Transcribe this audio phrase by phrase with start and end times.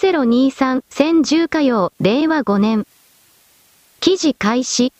[0.00, 2.86] 2023-1010火曜、令和5年。
[4.00, 4.94] 記事開始。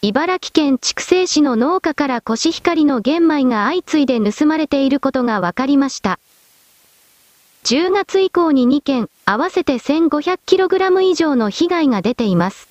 [0.00, 6.18] 茨城県筑西市の農家からコシヒカリの玄米が相次いで盗まれていることが分かりました。
[7.64, 12.66] 10月以降に2件、合わせて 1500kg 以上の被害が出ています。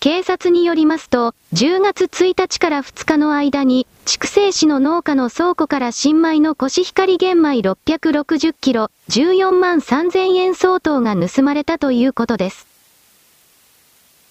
[0.00, 12.66] 警察によりますと、10月1日から2日の間に、筑西市の農家の倉庫から新米のコシヒカリ玄米660キロ、14万3000円相当が盗まれたということです。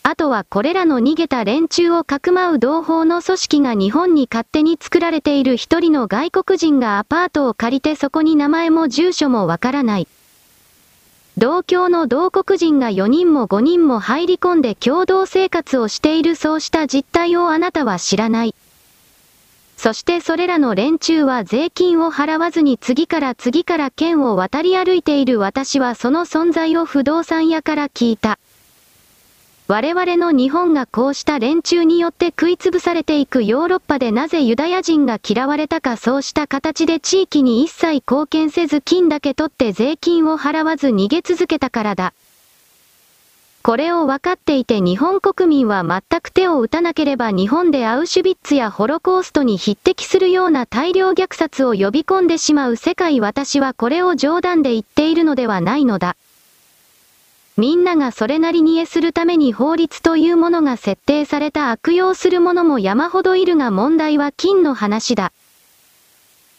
[0.03, 10.09] あとはこれらの逃げた連中をかくまう同胞の組織が日本に勝手に作られている一人の外国人がアパートを借りてそこに名前も住所もわからない。
[11.39, 18.57] 同郷の同国人が4人も5人も入り込んで共同生活をしているそうした実態をあなたは知らない。
[19.77, 28.41] そしてそれらの連中は税金を払わずに次から次から県を渡り歩いている私はその存在を不動産屋から聞いた。
[29.71, 42.15] 我々の日本がこうした連中によって食いつぶされていくヨーロッパでなぜユダヤ人が嫌われたかそうした形で地域に一切貢献せず金だけ取って税金を払わず逃げ続けたからだ。
[43.63, 56.17] これを分かっていて日本国民は全く手を打たなければ日本でアウシュビッツやホロコーストに匹敵するような大量虐殺を呼び込んでしまう世界私はこれを冗談で言っているのではないのだ。
[57.59, 65.33] みんながそれなりに得するために法律というものが設定された悪用するものも山ほどいるが問題は金の話だ。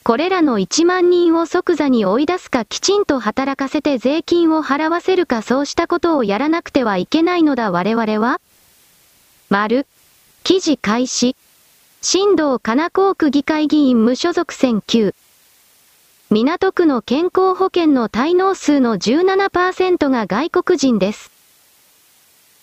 [0.03, 8.41] これらの1万人を即座に追い出すかきちんと働かせて税金を払わせるかそうしたことをやらなくてはいけないのだ我々は？
[9.47, 9.85] 丸。
[10.43, 11.37] 記事開始。
[12.01, 15.13] 新藤かな航空議会議員無所属選9。
[16.31, 21.31] 港区の健康保険の滞納数の17%が外国人です。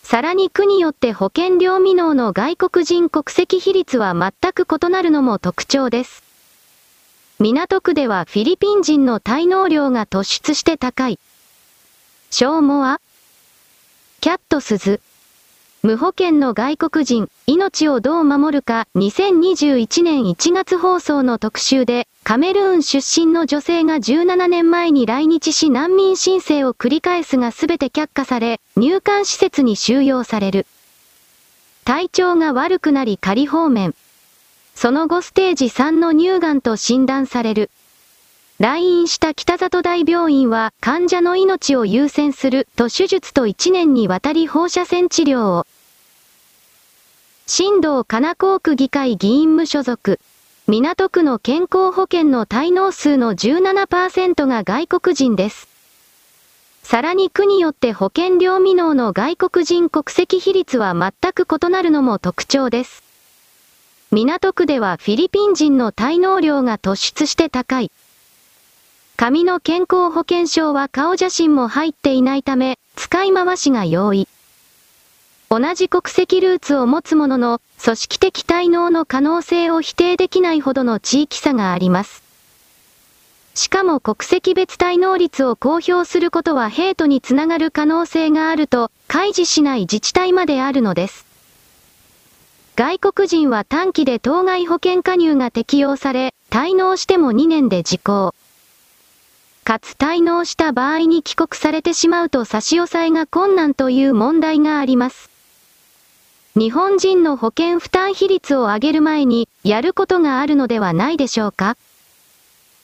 [0.04, 6.22] さらに区によって保険料未納の外国人国籍比率は全く異なるのも特徴です。
[7.40, 11.18] 港区ではフィリピン人の滞納量が突出して高い。
[12.30, 13.00] ショーモア
[14.20, 15.00] キャットスズ
[15.82, 30.66] 無保険の外国人、命をどう守るか、2021年1月放送の特集で、カメルーン出身の女性が17年前に来日し難民申請を繰り返すが全て却下され、入管施設に収容される。
[31.84, 33.94] 体調が悪くなり仮放免。
[34.74, 37.70] その後ステージ3の乳がんと診断される。
[38.58, 45.64] 来院した北里大病院は患者の命を優先すると手術と1年にわたり放射線治療を。
[47.46, 50.18] 新藤かな航空議会議員無所属。
[50.68, 55.68] 港区の健康保険の滞納数の17%が外国人です。
[56.82, 63.04] さらに区によって保険料未納の外国人国籍比率は全く異なるのも特徴です。
[64.10, 67.92] 港区ではフィリピン人の滞納量が突出して高い。
[69.16, 74.28] 紙の健康保険証は顔写真も入っていないため、使い回しが容易。
[75.48, 82.24] 同じ国籍ルーツを持つものの、組織的滞納の可能性を否定できないほどの地域差があります。
[83.54, 91.24] しかも国籍別滞納率を公表することはヘイトにつながる可能性があると、開示しない自治体まであるのです。
[92.74, 98.34] 外国人は短期で当該保険加入が適用され、滞納しても2年で時効。
[99.62, 105.35] かつ滞納した場合に帰国されてしまうと差し押さえが困難という問題があります。
[106.58, 111.76] 日本人の保険負担比率を上げる前に、やることがあるのではないでしょうか？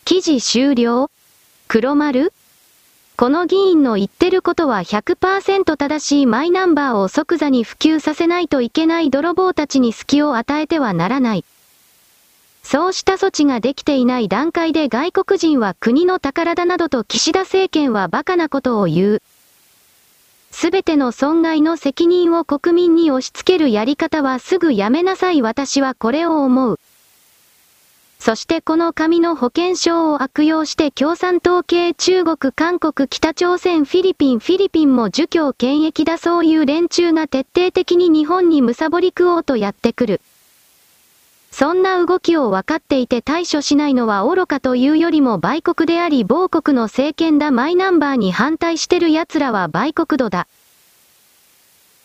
[0.05, 1.09] 記事終了？
[1.69, 2.35] 黒丸？
[3.17, 11.45] この議員の言ってることは100%正しいマイナンバーを即座に普及させないといけない泥棒たちに隙を与えてはならない。
[12.63, 19.23] そうした措置ができていない段階で外国人は国の宝だなどと岸田政権は馬鹿なことを言う。
[20.52, 26.78] すべての損害の責任を国民に押し付けるやり方はすぐやめなさい私はこれを思う。
[28.20, 40.20] そしてこの紙の保険証を悪用して共産党系中国、韓国、北朝鮮、フィリピン、フィリピンも儒教権益だそういう連中が徹底的に日本に貪り食おうとやってくる。
[41.52, 50.49] そんな動きを分かっていて対処しないのは愚かというよりも売国であり某国の政権だマイナンバーに反対してる奴らは売国度だ。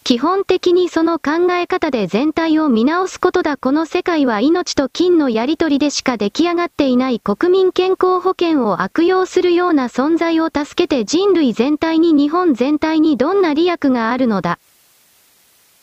[0.04, 3.58] 基本的にその考え方で全体を見直すことだ。
[3.58, 14.60] この世界は命と金のやり取りでしか出来上がっていない国民健康保険を悪用するような存在を助けて人類全体に日本全体にどんな利益があるのだ。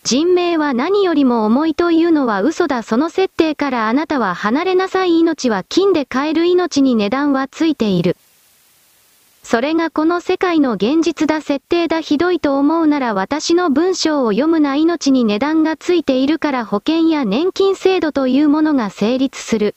[0.05, 2.83] 人命は何よりも重いというのは嘘だ。
[2.83, 5.19] その設定からあなたは離れなさい。
[5.19, 8.19] 命は金で買える命に値段はついている。
[9.43, 19.75] それがこの世界の現実だ設定だひどいと思うなら私の文章を読むな命に値段がついているから保険や年金制度というものが成立する。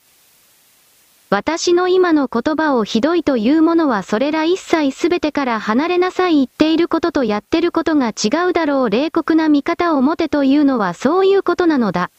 [1.30, 12.10] 私の今の言葉をひどいというものはそれら一切すべてから離れなさい言っていることとやってることが違うだろう冷酷な見方を持てというのはそういうことなのだ。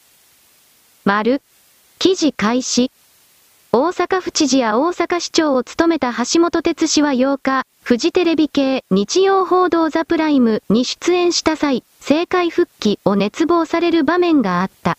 [1.04, 1.42] 丸。
[1.98, 2.92] 記事開始。
[3.72, 14.98] 大阪府知事や大阪市長を務めた橋本哲氏は8日、フジテレビ系日曜報道ザプライムに出演した際、政界復帰を熱望される場面があった。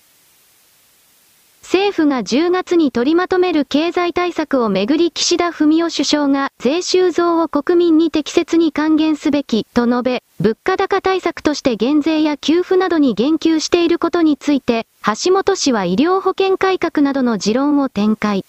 [1.72, 18.44] 政府が10月に取りまとめる経済対策をめぐり岸田文雄首相が税収増を国民に適切に還元すべきと述べ、物価高対策として減税や給付などに言及していることについて、橋本氏は医療保険改革などの持論を展開。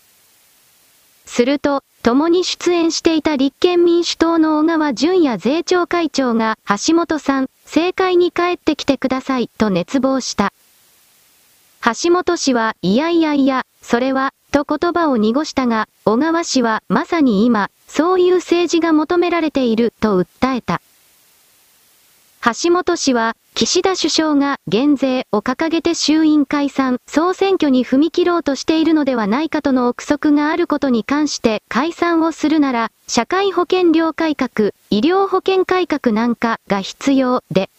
[1.25, 10.53] すると、共に出演していた立憲民主党の小川淳也税調会長が、橋本さん、政界に帰ってきてください、と熱望した。
[11.85, 20.81] 橋本氏は、いやいやいや、それは、と言葉を濁したが、小川氏は、まさに今、そういう政治が求められている、と訴えた。
[22.45, 37.71] 橋本氏は、岸田首相が減税を掲げて衆院解散、総選挙に踏み切ろうとしているのではないかとの憶測があることに関して解散をするなら、社会保険料改革、医療保険改革なんかが必要で、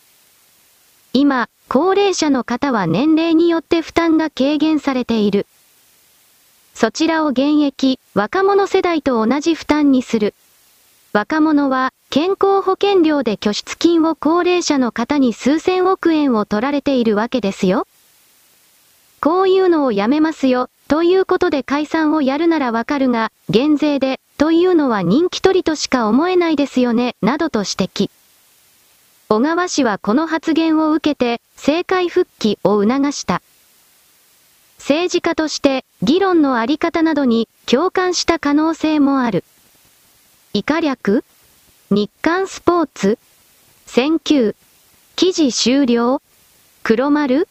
[1.15, 5.45] 今、高齢者の方は年齢によって負担が軽減されている。
[6.73, 10.33] そちらを現役、若者世代と同じ負担にする。
[11.13, 17.85] 若者は健康保険料で拠出金を高齢者の方に数千億円を取られているわけですよ。
[19.21, 28.09] こういうのをやめますよ、ということで解散をやるならわかるが、減税で、というのは人気取りとしか思えないですよね、などと指摘。
[29.33, 33.41] 小川氏はこの発言を受けて、政界復帰を促した。
[34.77, 39.43] 政治家として、議論のあり方などに共感した可能性もある。
[40.53, 41.25] 以下略。
[41.89, 43.17] 日刊スポーツ。
[43.87, 44.55] 選球。
[45.15, 46.21] 記事終了。
[46.83, 47.47] 黒丸。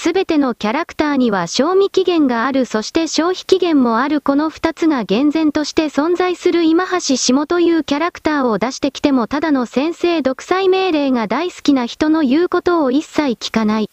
[0.00, 13.90] すべてのキャラクターには賞味期限があるそして消費期限もあるこの二つが厳然として存在する今橋下というキャラクターを出してきてもただの先生独裁命令が大好きな人の言うことを一切聞かない。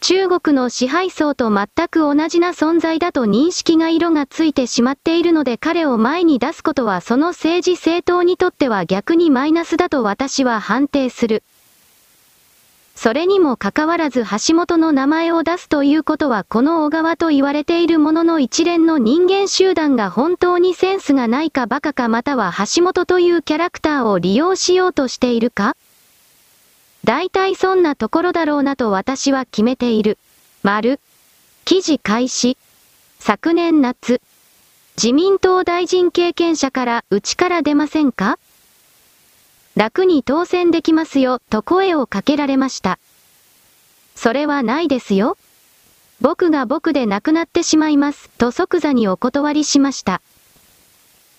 [0.00, 11.42] 中国の支配層と全く同じな存在だと認識が色がついてしまっているので彼を前に出すことはその政治政党にとっては逆にマイナスだと私は判定する。
[12.94, 25.76] それにもかかわらず橋本の名前を出すということはこの小川と言われているものの一連の人間集団が本当にセンスがないかバカかまたは橋本というキャラクターを利用しようとしているか
[27.04, 30.16] 大体そんなところだろうなと私は決めている。
[30.62, 31.00] 丸。
[31.66, 32.56] 記事開始。
[33.18, 34.22] 昨年夏。
[34.96, 38.38] 自民党大臣経験者からうちから出ませんか？
[39.76, 42.98] 楽に当選できますよ、と声をかけられました。
[44.14, 45.36] それはないですよ。
[46.20, 50.22] 僕が僕で亡くなってしまいます、と即座にお断りしました。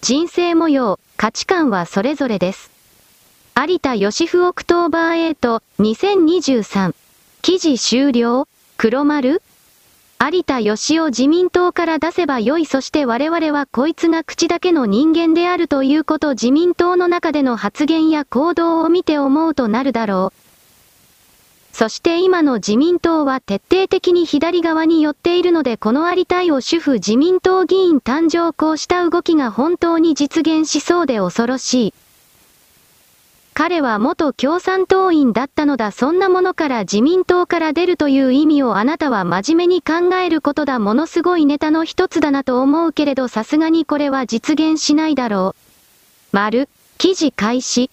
[0.02, 2.72] 人生模様、価値観はそれぞれです。
[3.58, 6.94] 有田義夫オクトーバー8、2023。
[7.42, 9.42] 記事終了黒丸
[10.18, 20.46] 有田芳生自民党から出せばよいそして我々はこいつが口だけの人間であるということ自民党の中での発言や行動を見て思うとなるだろう。
[21.76, 31.94] そして今の自民党は徹底的に左側に寄っているのでこのありたいを主婦自民党議員誕生こうした動きが本当に実現しそうで恐ろしい。
[33.58, 46.36] 彼は元共産党員だったのだそんなものから自民党から出るという意味をあなたは真面目に考えることだものすごいネタの一つだなと思うけれどさすがにこれは実現しないだろう。
[46.36, 47.90] 丸、記事開始。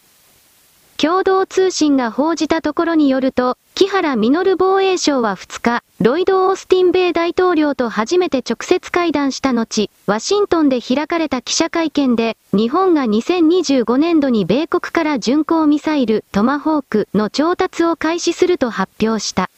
[0.96, 19.48] 共同通信が報じたところによると、木原実防衛省は2日、ロイド・オースティン米大統領と初めて直接会談した後、ワシントンで開かれた記者会見で、日本が2025年度に米国から巡航ミサイル、トマホークの調達を開始すると発表した。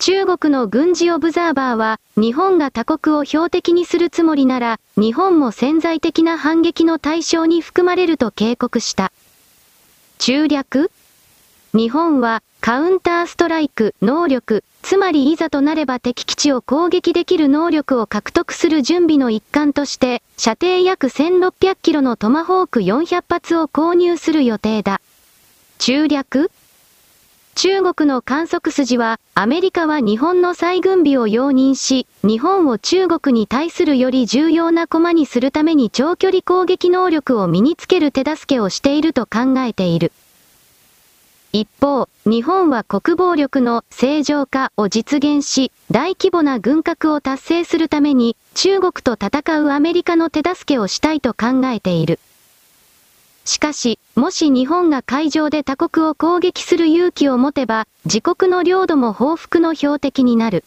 [0.00, 9.12] 中国の軍事オブザーバーは、日本が他国を標的にするつもりなら、日本も潜在的な反撃の対象に含まれると警告した。
[10.18, 10.90] 中略
[11.74, 25.00] 日本はカウンターストライク能力、つまりいざとなれば敵基地を攻撃できる能力を獲得する準備の一環として、射程約1600キロのトマホーク400発を購入する予定だ。
[25.78, 26.50] 中略？
[27.54, 40.12] 中国の観測筋は、アメリカは日本の再軍備を容認し、日本を中国に対するより重要な駒にするために長距離攻撃能力を身につける手助けをしていると考えている。
[41.54, 52.18] 一方、日本は国防力の正常化を実現し、大規模な軍拡を達成するために、中国と戦うアメリカの手助けをしたいと考えている。
[53.44, 60.64] しかし、もし日本が海上で他国を攻撃する勇気を持てば、自国の領土も報復の標的になる。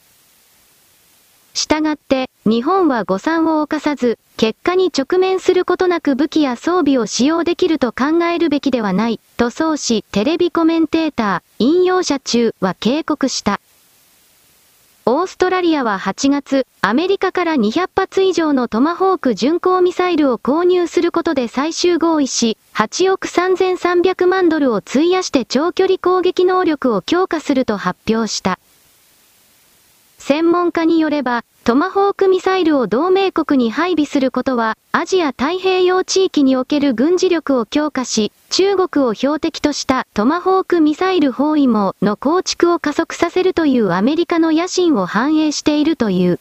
[1.56, 13.60] したがって、日本は誤算を犯さず、結果に直面することなく武器や装備を使用できると考えるべきではない、と総し、テレビコメンテーター、引用者中は警告した。
[15.08, 28.58] オーストラリアは8月、アメリカから200発以上のトマホーク巡航ミサイルを購入することで最終合意し、8億3300万ドルを費やして長距離攻撃能力を強化すると発表した。
[30.28, 46.40] 専門家によれば、トマホークミサイルを同盟国に配備することは、アジア太平洋地域における軍事力を強化し、中国を標的としたトマホークミサイル包囲網の構築を加速させるというアメリカの野心を反映しているという。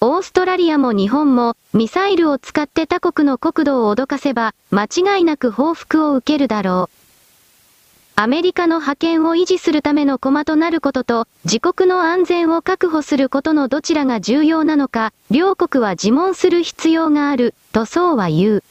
[0.00, 7.03] オーストラリアも日本も、ミサイルを使って他国の国土を脅かせば、間違いなく報復を受けるだろう。
[8.16, 18.64] アメリカの覇権を維持するための駒となることと、自国の安全を確保することのどちらが重要なのか、両国は自問する必要がある、とそうは言う。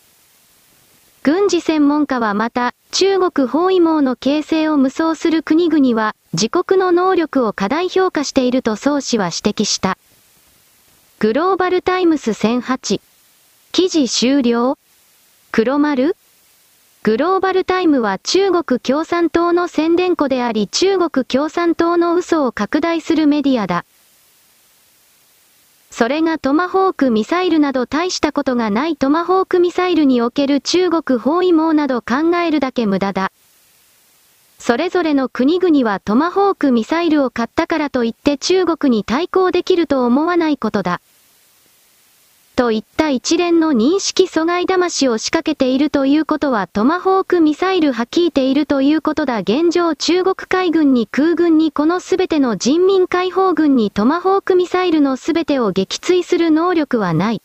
[1.23, 9.97] 軍事専門家はまた、中国包囲網の形成を無双する国々は、自国の能力を過大評価していると宋氏は指摘した。
[11.19, 13.01] グローバルタイムス1008。
[13.73, 14.77] 記事終了
[15.51, 16.15] 黒丸
[17.03, 23.83] グローバルタイムは中国共産党の宣伝庫であり中国共産党の嘘を拡大するメディアだ。
[25.91, 33.33] それがトマホークミサイルなど大したことがないトマホークミサイルにおける中国包囲網など考えるだけ無駄だ。
[34.57, 41.01] それぞれの国々はトマホークミサイルを買ったからといって中国に対抗できると思わないことだ。
[42.55, 57.41] といった一連の認識阻害騙しを仕掛けているということはトマホークミサイルは聞いているということだ現状中国海軍に空軍にこのすべての人民解放軍にトマホークミサイルのすべてを撃墜する能力はない。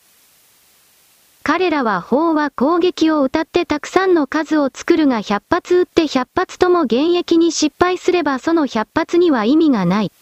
[1.43, 10.13] 彼らは法は攻撃を歌ってたくさんの数を作るが100発撃って100発とも現役に失敗すればその100発には意味がない。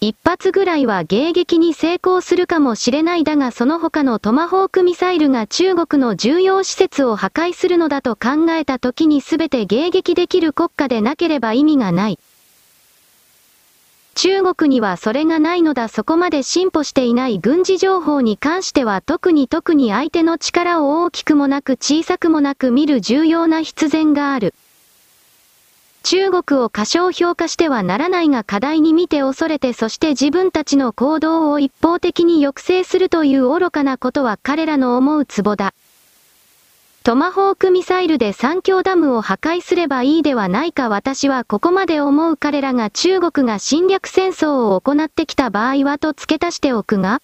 [0.00, 12.18] 一発ぐらいは迎撃に成功するかもしれないだがその他のトマホークミサイルが中国の重要施設を破壊するのだと考えた時に全て迎撃できる国家でなければ意味がない。
[14.14, 24.54] 中国にはそれがないのだそこまで進歩していない軍事情報に関しては特に特に相手の力を大きくもなく小さくもなく見る重要な必然がある。
[26.10, 35.74] 中国を過小評価してはならないが課題に見て恐れてそして自分たちの行動を一方的に抑制するという愚かなことは彼らの思うツボだ。
[37.02, 47.20] トマホークミサイルで三峡ダムを破壊すればいいではないか私はここまで思う彼らが中国が侵略戦争を行ってきた場合はと付け足しておくが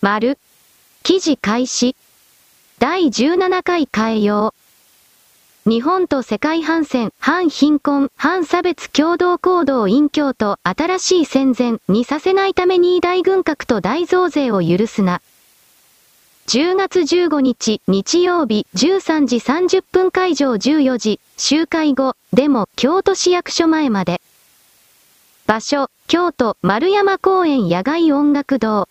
[0.00, 0.38] 丸。
[1.02, 1.96] 記事開始。
[2.78, 4.67] 第17回変えよう。
[5.68, 15.20] 日本と世界反戦、反貧困、反差別共同行動隠居と新しい戦前にさせないために大軍拡と大増税を許すな。
[16.46, 24.22] 10月15日日曜日13時30分会場14時集会後でも京都市役所前まで。
[25.46, 28.88] 場所、京都丸山公園野外音楽堂。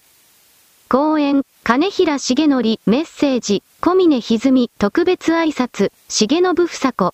[0.89, 7.13] 公演、金平重則メッセージ、小峰歪特別挨拶、重信房子。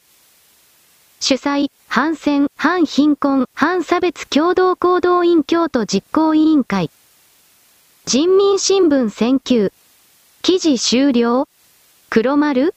[1.20, 6.92] 主催、反戦、反貧困、反差別共同行動員京都実行委員会。
[8.06, 9.72] 人民新聞選挙。
[10.44, 11.48] 記事終了
[12.10, 12.74] 黒丸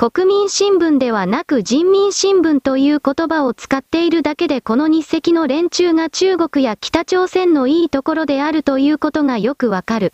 [0.00, 10.12] 国民新聞ではなく人民新聞という言葉を使っているだけでこの日赤の連中が中国や北朝鮮のいいところであるということがよくわかる。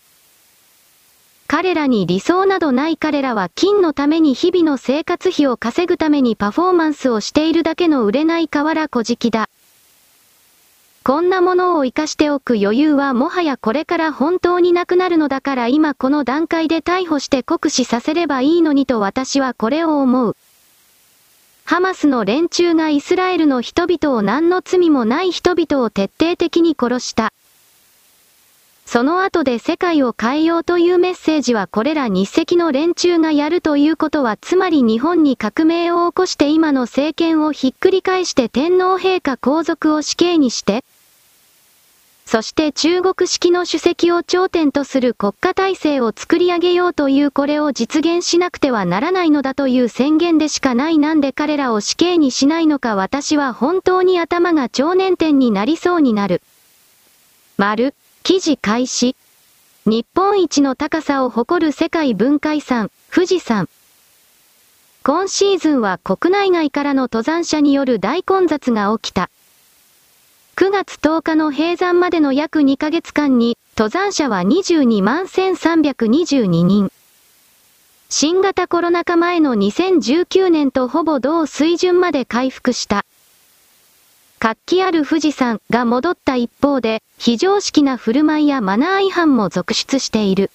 [1.48, 9.50] 彼らに理想などない彼らは金のために日々の生活費を稼ぐためにパフォーマンスをしているだけの売れない河原小敷だ。
[11.06, 20.34] こんなものを活かしておく余裕はもはやこれから本当になくなるのだから今この段階で逮捕して酷使させればいいのにと私はこれを思う。
[21.66, 27.34] ハマスの連中がイスラエルの人々を何の罪もない人々を徹底的に殺した。
[28.86, 40.84] その後で世界を変えようというメッセージはこれら日赤の連中がやるということはつまり日本に革命を起こして今の政権をひっくり返して天皇陛下皇族を死刑にして、
[42.26, 56.40] そして中国式の主席を頂点とする国家体制を作り上げようというこれを実現しなくてはならないのだという宣言でしかないなんで彼らを死刑にしないのか私は本当に頭が超年点になりそうになる。
[57.56, 59.16] 丸、記事開始。
[59.86, 63.68] 日本一の高さを誇る世界文化遺産、富士山。
[65.02, 69.28] 今シーズンは国内外からの登山者による大混雑が起きた。
[70.56, 76.92] 9月10日の閉山までの約2ヶ月間に、登山者は22万1322人。
[78.08, 83.04] 新型コロナ禍前の2019年とほぼ同水準まで回復した。
[84.38, 90.52] 活気ある富士山が戻った一方で、非常識な振る舞いやマナー違反も続出している。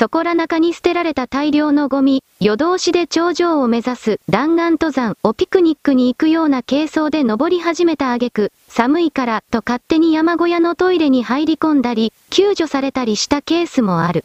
[0.00, 14.24] そこら中に捨てられた大量のゴミ、夜通しで頂上を目指す弾丸登山をピクニックに行くような軽装で登り始めた挙句、寒いからと勝手に山小屋のトイレに入り込んだり、救助されたりしたケースもある。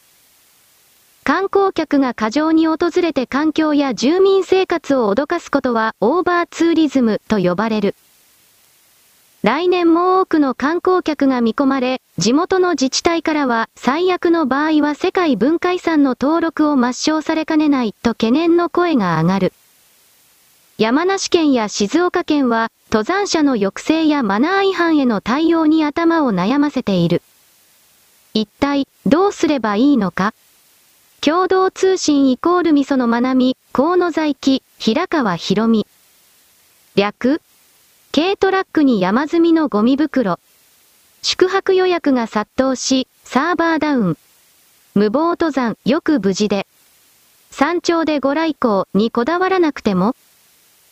[1.25, 7.95] 観光客が過剰に訪れて環境や住民生活を脅かすことはオーバーツーリズムと呼ばれる。
[9.45, 19.53] 来年も多くの観光客が見込まれ、地元の自治体からは最悪の場合は世界文化遺産の登録を抹消されかねないと懸念の声が上がる。
[20.79, 27.21] 山梨県や静岡県は登山者の抑制やマナー違反への対応に頭を悩ませている。
[28.33, 30.33] 一体どうすればいいのか
[31.21, 35.85] 共同通信イコール味噌のまなみ、河野在記、平川博美。
[36.95, 37.41] 略
[38.15, 40.39] 軽トラックに山積みのゴミ袋。
[41.21, 44.17] 宿泊予約が殺到し、サーバーダウン。
[44.93, 46.65] 無謀登山、よく無事で。
[47.51, 50.15] 山頂でご来光にこだわらなくても、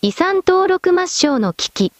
[0.01, 1.93] 遺産登録抹消の危機。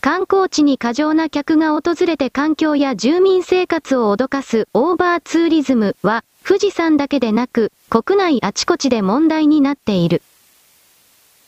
[0.00, 10.22] 観光地に過剰な客が訪れて環境や住民生活を脅かすオーバーツーリズムは、富士山だけでなく、国内あちこちで問題になっている。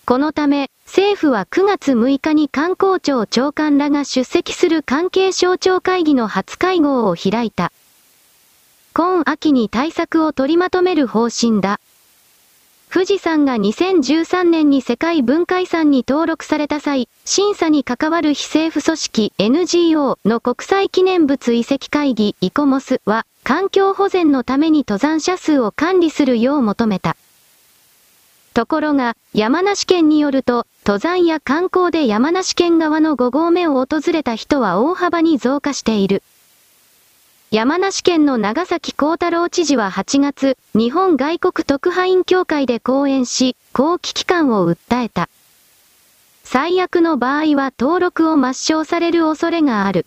[0.04, 7.70] このため、政府は9月6日に観光庁長官らが出席する関係省庁会議の初会合を開いた。
[8.92, 11.78] 今秋に対策を取りまとめる方針だ。
[12.92, 27.16] 富士山が2013年に世界文化遺産に登録された際、審査に関わる非政府組織 NGO の国際記念物遺跡会議イコモスは、環境保全のために登山者数を管理するよう求めた。
[28.54, 36.22] ところが、山梨県によると、登山や観光で山梨県側の5合目を訪れた人は大幅に増加している。
[37.50, 45.28] 山梨県の長崎幸太郎知事は8月、日本外国特派員協会で講演し、こう危機感を訴えた。
[46.44, 50.06] 最悪の場合は登録を抹消される恐れがある。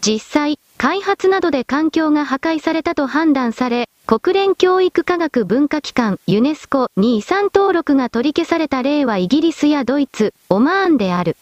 [0.00, 11.36] 実際、開発などで環境が破壊されたと判断され、国連教育科学文化機関ユネスコに遺産登録が取り消された例はイギリスやドイツ、オマーンである。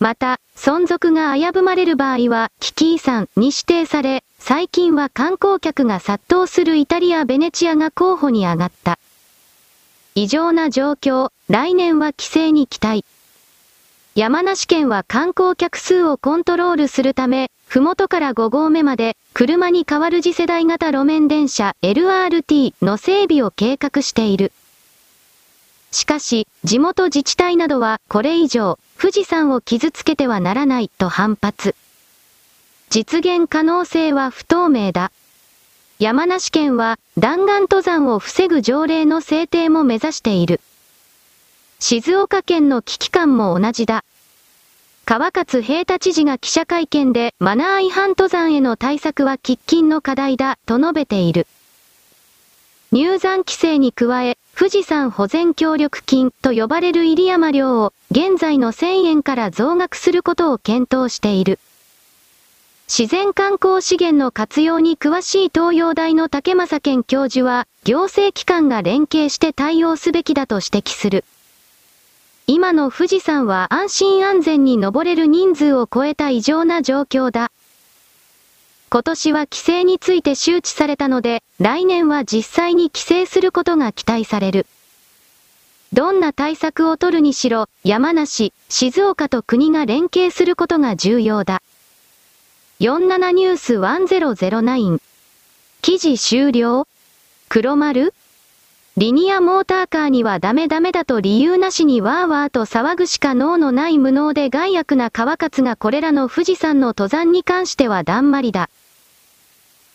[0.00, 8.98] また、存続が危ぶまれる場合は、危機遺産に指定され、最近は観光客が殺到するイタリア・ベネチアが候補に上がった。
[10.14, 13.04] 異常な状況、来年は規制に期待。
[14.14, 24.52] 山梨県は観光客数をコントロールするため、ふもとから5合目まで、車に代わる次世代型路面電車 LRT の整備を計画している。
[25.90, 31.74] しかし、地元自治体などはこれ以上、富士山を傷つけてはならないと反発。
[32.88, 35.12] 実現可能性は不透明だ。
[35.98, 40.62] 山梨県は弾丸登山を防ぐ条例の制定も目指している。
[41.80, 44.04] 静岡県の危機感も同じだ。
[45.08, 51.46] 川勝平太知事が記者会見でマナー違反登山への対策は喫緊の課題だと述べている。
[52.92, 61.58] 入山規制に加え、富士山保全協力金と呼ばれる入山料を現在の1000円から増額することを検討している。
[62.86, 71.24] 自然観光資源の活用に詳しい東洋大の竹正健教授は、行政機関が連携して対応すべきだと指摘する。
[72.50, 77.52] 今の富士山は安心安全に登れる人数を超えた異常な状況だ。
[78.88, 84.66] 今年は規制について周知されたので、来年は実際に規制することが期待される。
[85.92, 91.60] どんな対策を取るにしろ、山梨、静岡と国が連携することが重要だ。
[92.80, 95.02] 47ニュース1009。
[95.82, 96.88] 記事終了
[97.50, 98.14] 黒丸
[98.98, 108.68] リニアモーターカーにはダメダメだと理由なしにワーワーと騒ぐしか脳のない無能で害悪な川勝がこれらの富士山の登山に関してはだんまりだ。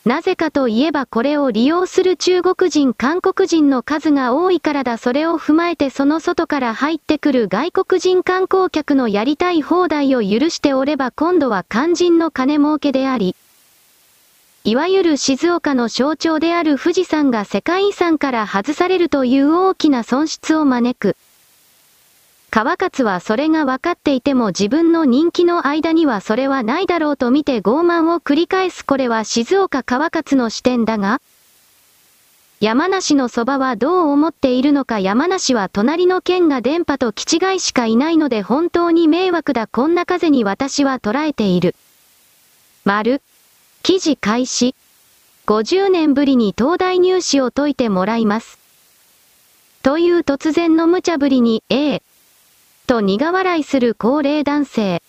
[0.05, 13.35] なぜかといえばこれを利用する中国人韓国人の数が多いからだそれを踏まえてその外から入ってくる外国人観光客のやりたい放題を許しておれば今度は肝心の金儲けであり、
[14.65, 21.17] いわゆる静岡の象徴である富士山が世界遺産から外されるという大きな損失を招く。
[22.49, 31.19] 川勝はそれが分かっていても自分の人気の間にはそれはないだろうと見て傲慢を繰り返すこれは静岡川勝の視点だが、
[32.61, 41.75] 山梨のそばはどう思っているのか山梨は隣の県が電波と気違いしかいないので本当に迷惑だこんな風に私は捉えている。
[42.85, 43.21] 丸。
[43.85, 44.75] 記事開始。
[45.45, 48.57] 50年ぶりに東大入試を解いてもらいます。
[49.81, 52.01] という突然の無茶ぶりに、ええ。
[52.87, 55.03] と苦笑いする高齢男性。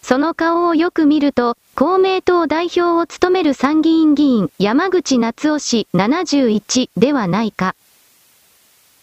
[0.00, 7.74] その顔をよく見ると、公明党代表を務める参議院議員山口夏夫氏71ではないか。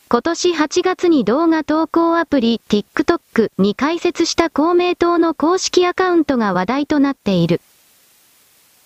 [0.09, 7.61] 今年8月に動画投稿アプリ TikTok に開設した公明党の公式アカウントが話題となっている。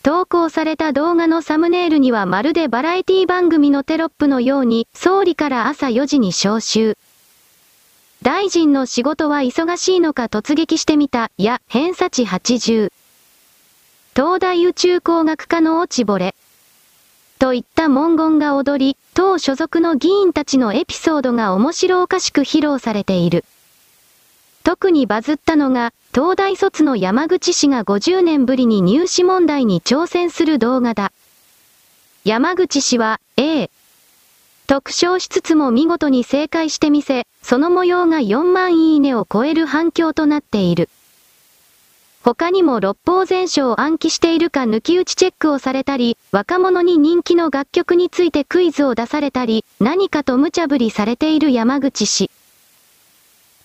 [0.04, 6.98] 投稿された動画のサムネイルにはまるでバラエティ番組のテロップのように、総理から朝4時に招集。
[8.22, 12.92] 大臣の仕事は忙しいのか突撃してみた、や、偏差値80。
[14.14, 16.36] 東大宇宙工学科の落ち惚れ。
[17.40, 23.46] といった文言が踊り、党所属の議員たちのエピソードが面白おかしく披露されている。
[24.66, 31.12] 特にバズったのが、東大卒の山口氏が50年ぶりに入試問題に挑戦する動画だ。
[32.24, 33.72] 山口氏は、A、
[34.68, 40.88] 特賞しつつも見事に正解してみせ、その模様が4万いいねを超える反響となっている。
[42.22, 52.30] 他にも六法全書を暗記しているか抜き打ちチェックをされたり、若者に人気の楽曲についてクイズを出されたり、何かと無茶ぶりされている山口氏。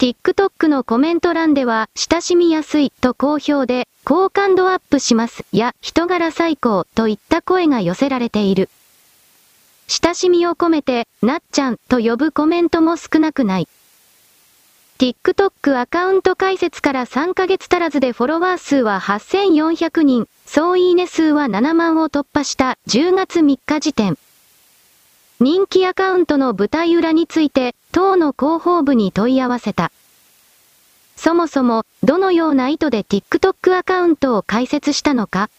[0.01, 8.71] TikTok のコメント欄では、親しみやすいと好評で、好感度アップしますや、人柄最高といった声が寄せられている。
[9.89, 13.69] 親しみを込めて、なっちゃんと呼ぶコメントも少なくない。
[14.99, 24.17] TikTok アカウント開設から3ヶ月足らずでフォロワー数は8400人、総いいね数は7万を突破した10月3日時点。
[25.41, 29.91] 人気アカウントの舞台裏について、党の広報部に問い合わせた。
[31.17, 35.51] そもそも、どのような意図で TikTok アカウントを開設したのか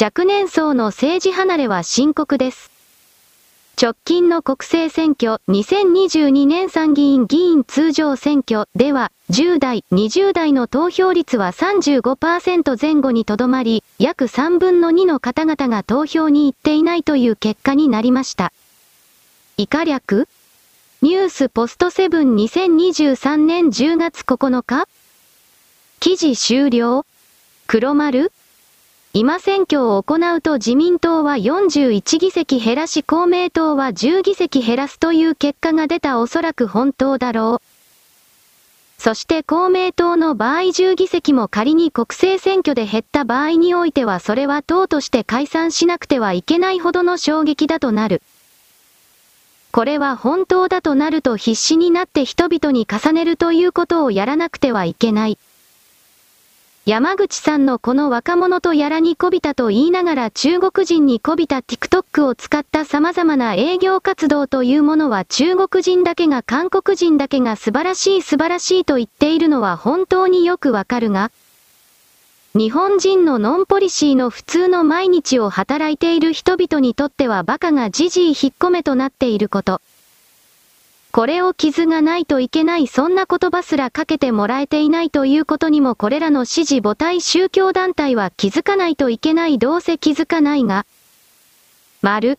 [0.00, 2.70] 若年層の政治離れは深刻です。
[3.80, 18.52] 直近の国政選挙2022年参議院議員通常選挙では10代、20代の投票率は35%前後にとどまり、約3分の2の方々が投票に行っていないという結果になりました。
[19.56, 20.28] 以下略？
[21.04, 24.88] ニュースポストセブン2023年10月9日
[26.00, 27.04] 記事終了
[27.66, 28.32] 黒丸
[29.12, 39.02] 今選挙を行うと自民党は41議席減らし公明党は10議席減らすという結果が出たおそらく本当だろう。
[39.02, 48.22] そして公明党の場合10議席も仮に国政選挙で減った場合においてはそれは党として解散しなくてはいけないほどの衝撃だとなる。
[49.74, 55.36] これは本当だとなると必死になって人々に重ねるということをやらなくてはいけない。
[56.86, 71.32] 山口さんのこの若者とやらにこびたと言いながら中国人にこびた TikTok を使った様々な営業活動というものは中国人だけが韓国人だけが素晴らしい素晴らしいと言っているのは本当によくわかるが、
[72.56, 79.80] 日本人のノンポリシーの普通の毎日を働いている人々にとってはバカがじじい引っ込めとなっていること。
[81.10, 90.86] これを傷がないといけないそんな言葉すらかけてもらえていないということにもこれらの支持母体宗教団体は気づかないといけないどうせ気づかないが。
[92.02, 92.38] 丸。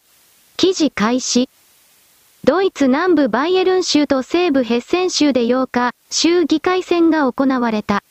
[0.56, 1.50] 記事開始。
[2.46, 8.02] ドイツ南部バイエルン州と西部ヘッセン州で8日、州議会選が行われた。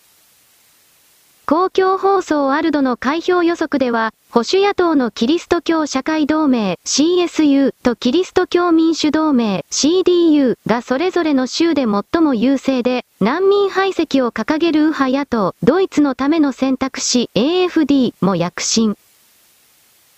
[1.47, 18.97] 公共放送アルドの開票予測では、保守野党のキリスト教社会同盟 CSU とキリスト教民主同盟 CDU がそれぞれの州で最も優勢で、難民排斥を掲げる右派野党、ドイツのための選択肢 AFD も躍進。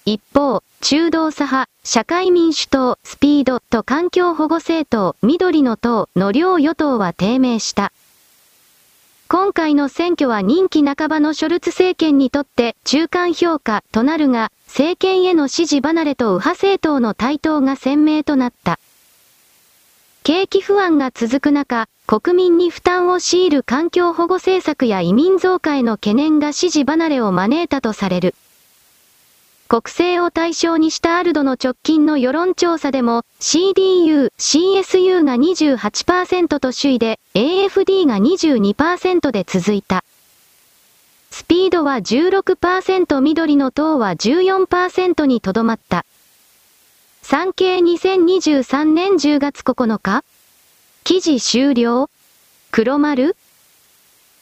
[0.04, 7.92] 一方、中道左派、社会民主党、スピードと環境保護政党、緑の党の両与党は低迷した。
[9.38, 18.78] 今回の選挙は任期半ばのショルツ政権にとって中間評価となるが、政権への支持離れと右派政党の台頭が鮮明となった。
[20.22, 28.34] 景気不安が続く中、国民に負担を強いる環境保護政策や移民増加への懸念が支持離れを招いたとされる。
[29.68, 40.04] 国政を対象にしたアルドの直近の世論調査でも CDU、CSU が28%と首位で AFD が22%で続いた。
[41.30, 46.06] スピードは16%緑の党は14%にとどまった。
[47.22, 50.22] 産経2023年10月9日
[51.02, 52.08] 記事終了
[52.70, 53.36] 黒丸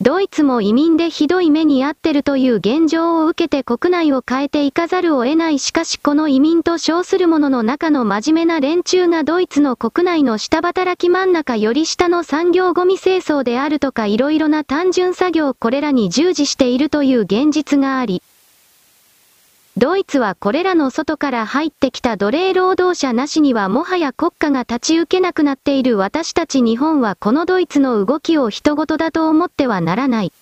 [0.01, 18.21] ドイツも移民でひどい目に遭ってるという現状を受けて国内を変えていかざるを得ないしかしこの移民と称する者の中の真面目な連中がドイツの国内の下働き真ん中より下の産業ゴミ清掃であるとか色々な単純作業これらに従事しているという現実があり、
[19.77, 30.33] ドイツはこれらの外から入ってきた奴隷労働者なしにはもはや国家が立ち受けなくなっている私たち日本はこのドイツの動きを人事だと思ってはならない。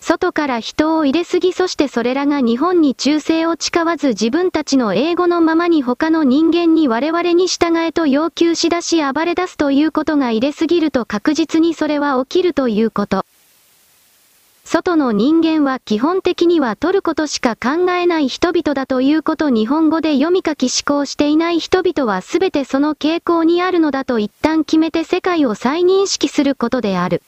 [0.00, 13.26] 外から人を入れすぎそしてそれらが日本に忠誠を誓わず自分たちの英語のままに他の人間に我々に従えと要求し出し暴れ出すということが入れすぎると確実にそれは起きるということ。
[14.72, 27.20] 外の人間は基本的には取ることしか考えない人々だということ日本語で読み書き思考していない人々はすべてその傾向にあるのだと一旦決めて世界を再認識することである。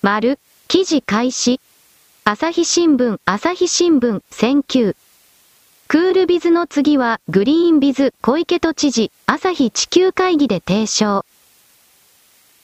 [0.00, 1.60] 丸、記事開始。
[2.24, 4.96] 朝日新聞、朝日新聞、選球。
[5.88, 11.26] クールビズの次は、グリーンビズ、小池都知事、朝日地球会議で提唱。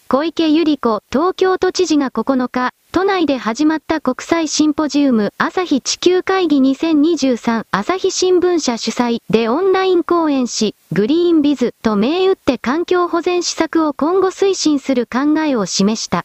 [0.09, 16.25] 小池百合子東京都知事が9日、都内で始まった国際シンポジウム朝日地球会議2023朝日新聞社主催でオンライン講演し、グリーンビズと銘打って環境保全施策を今後推進する考えを示した。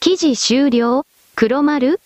[0.00, 1.06] 記事終了？
[1.36, 2.00] 黒丸？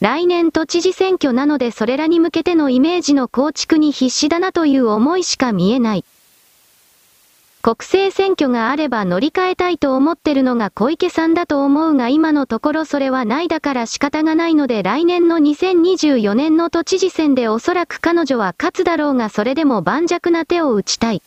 [0.00, 6.04] 来年都知事選挙なのでそれらに向けてのイメージの構築に必死だなという思いしか見えない。
[7.62, 21.22] 国政選挙があれば乗り換えたいと思ってるのが小池さんだと思うが今のところそれはないだから仕方がないので来年の2024年の都知事選でおそらく彼女は勝つだろうがそれでも盤石な手を打ちたい。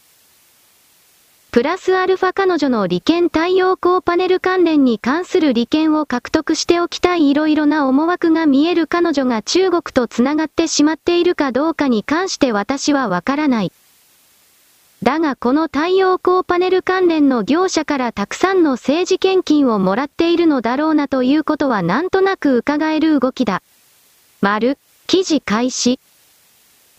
[1.52, 13.72] プラスアルファ彼女の利権太陽光パネル関連に関する利権を獲得しておきたい色々な思惑が見える彼女が中国と繋がってしまっているかどうかに関して私はわからない。
[15.04, 23.62] だがこの太陽光パネル関連の業者からたくさんの政治献金をもらっているのだろうなということはなんとなく伺える動きだ。
[24.39, 26.00] 丸、記事開始。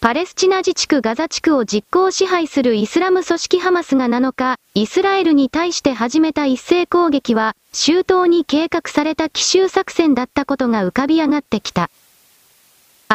[0.03, 11.89] パレスチナ自治区ガザ地区を実効支配するイスラム組織ハマスが7日、イスラエルに対して始めた一斉攻撃は、周到に計画された奇襲作戦だったことが浮かび上がってきた。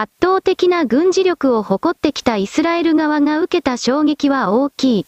[0.01, 5.05] 圧倒的な軍事力を誇ってきたイスラエル側が受けた衝撃は大きい。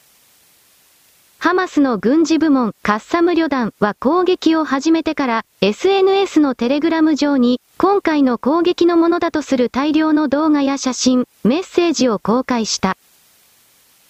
[1.39, 12.97] ハマスの軍事部門カッサム旅団は攻撃を始めてから SNS のテレグラム上に今回の攻撃のものだとする大量の動画や写真、メッセージを公開した。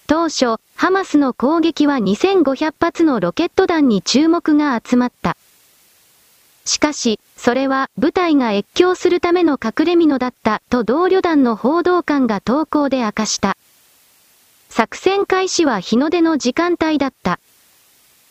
[0.08, 5.38] 当初、ハマスの攻撃は2500発のロケット弾に注目が集まった。
[6.66, 13.58] しかし、それは部隊が越境するための隠れ蓑だったと同旅団の報道官が投稿で明かした。
[14.70, 17.40] 作戦開始は日の出の時間帯だった。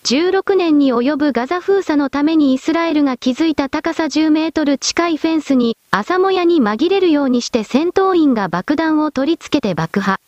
[0.04, 10.18] 16年に及ぶガザ封鎖のためにイスラエルが築いた高さ10メートル近いフェンスに朝もやに紛れるようにして戦闘員が爆弾を取り付けて爆破。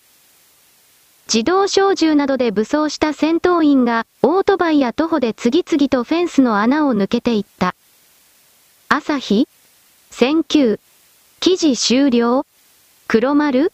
[1.32, 7.74] 自動小銃などで武装した戦闘員がオートバイや徒歩で次々とフェンスの穴を抜けていった。
[8.94, 9.48] 朝日？
[10.11, 10.78] 選球
[11.40, 12.44] 記事終了？
[13.09, 13.72] 黒丸？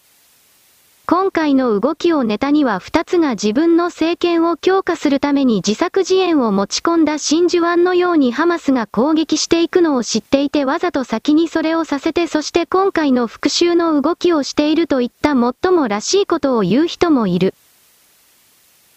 [1.07, 17.55] 今回の動きをネタには2つが自分の政権を強化するために自作自演を持ち込んだ真珠湾のようにハマスが攻撃していくのを知っていてわざと先にそれをさせてそして今回の復讐の動きをしているといった最もらしいことを言う人もいる。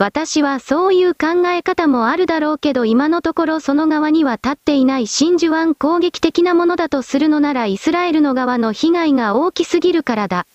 [0.01, 10.47] 私はそういう考え方もあるだろうけど今のところその側には立っていない真珠湾攻撃的なものだとするのならイスラエルの側の被害が大きすぎるからだ。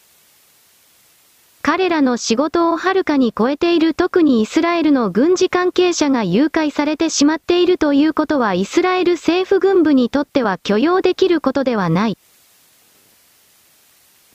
[1.63, 12.19] 彼らの仕事をはるかに超えている特にイスラエルの軍事関係者が誘拐されてしまっているということはイスラエル政府軍部にとっては許容できることではない。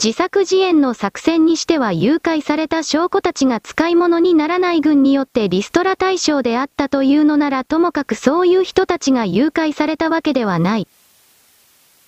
[0.04, 10.88] 自作自演の作戦にしては誘拐された証拠たちが使い物にならない軍によってリストラ対象であったというのならともかくそういう人たちが誘拐されたわけではない。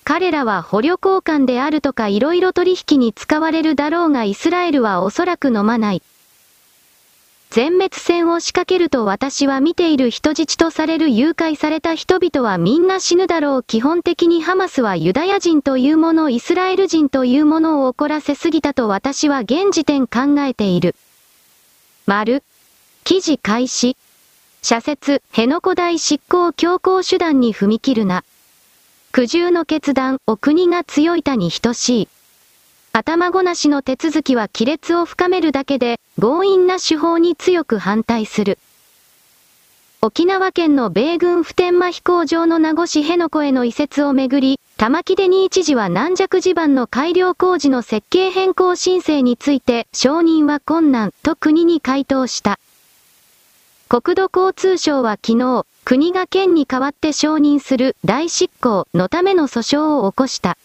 [0.02, 6.02] 彼らは捕虜交換であるとか色々取引に使われるだろうがイスラエルはおそらく飲まない。
[7.54, 13.62] 全滅戦を仕掛けると私は見ている人質とされる誘拐された人々はみんな死ぬだろう。
[13.62, 20.96] 基本的にハマスはユダヤ人というもの、イスラエル人というものを怒らせすぎたと私は現時点考えている。
[22.06, 22.42] 丸。
[23.04, 23.96] 記事開始。
[24.60, 28.24] 社説、辺野古大執行強行手段に踏み切るな。
[29.12, 32.08] 苦渋の決断を国が強いたに等しい。
[32.96, 38.56] 頭ごなしの手続きは亀裂を深めるだけで、強引な手法に強く反対する。
[40.00, 52.60] 沖縄県の米軍普天間飛行場の名護市辺野古への移設をめぐり、玉城デニー知事は軟弱地盤の改良工事の設計変更申請について承認は困難と国に回答した。
[53.88, 60.56] 国土交通省は昨日、国が県に代わって承認する大執行のための訴訟を起こした。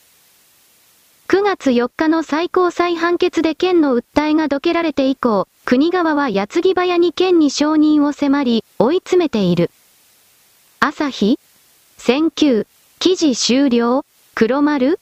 [1.30, 9.70] 9月4日の最高裁判決で県の訴えがどけられて以降、国側は矢継ぎ早に県に承認を迫り、追い詰めている。
[10.80, 11.38] 朝日
[11.98, 12.66] 選球
[12.98, 15.00] 記事終了黒丸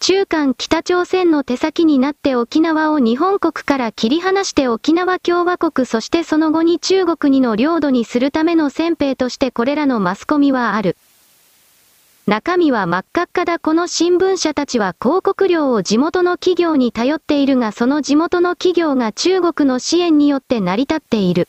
[0.00, 10.96] 中間北朝鮮の手先になって沖縄を日本国から切り離して沖縄共和国そしてその後に中国にの領土にするための先兵としてこれらのマスコミはある。
[12.28, 21.48] 中身は真っ赤っかだこの新聞社たちは広告料を地元の企業に頼っているがその地元の企業が中国の支援によって成り立っている。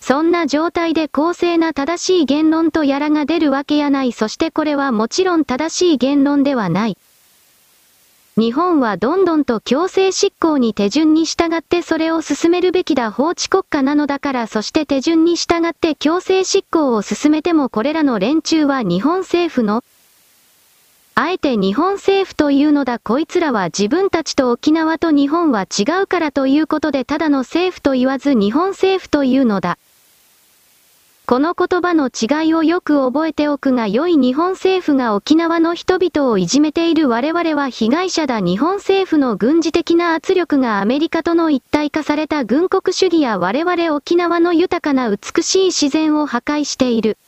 [0.00, 6.98] そんな状態で公正な正しい言論とやらが出るわけやないそしてこれはもちろん正しい言論ではない。
[8.38, 19.82] 日本はどんどんと強制執行に手順に従ってそれを進めるべきだ法治国家なのだからそして手順に従って強制執行を進めてもこれらの連中は日本政府の
[21.16, 29.78] あえて日本政府というのだこいつらは自分たちと沖縄と日本は違うからということでただの政府と言わず日本政府というのだ。
[31.28, 47.18] この言葉の違いをよく覚えておくが良い日本政府が沖縄の人々をいじめている我々は被害者だ日本政府の軍事的な圧力がアメリカとの一体化された軍国主義や我々沖縄の豊かな美しい自然を破壊している。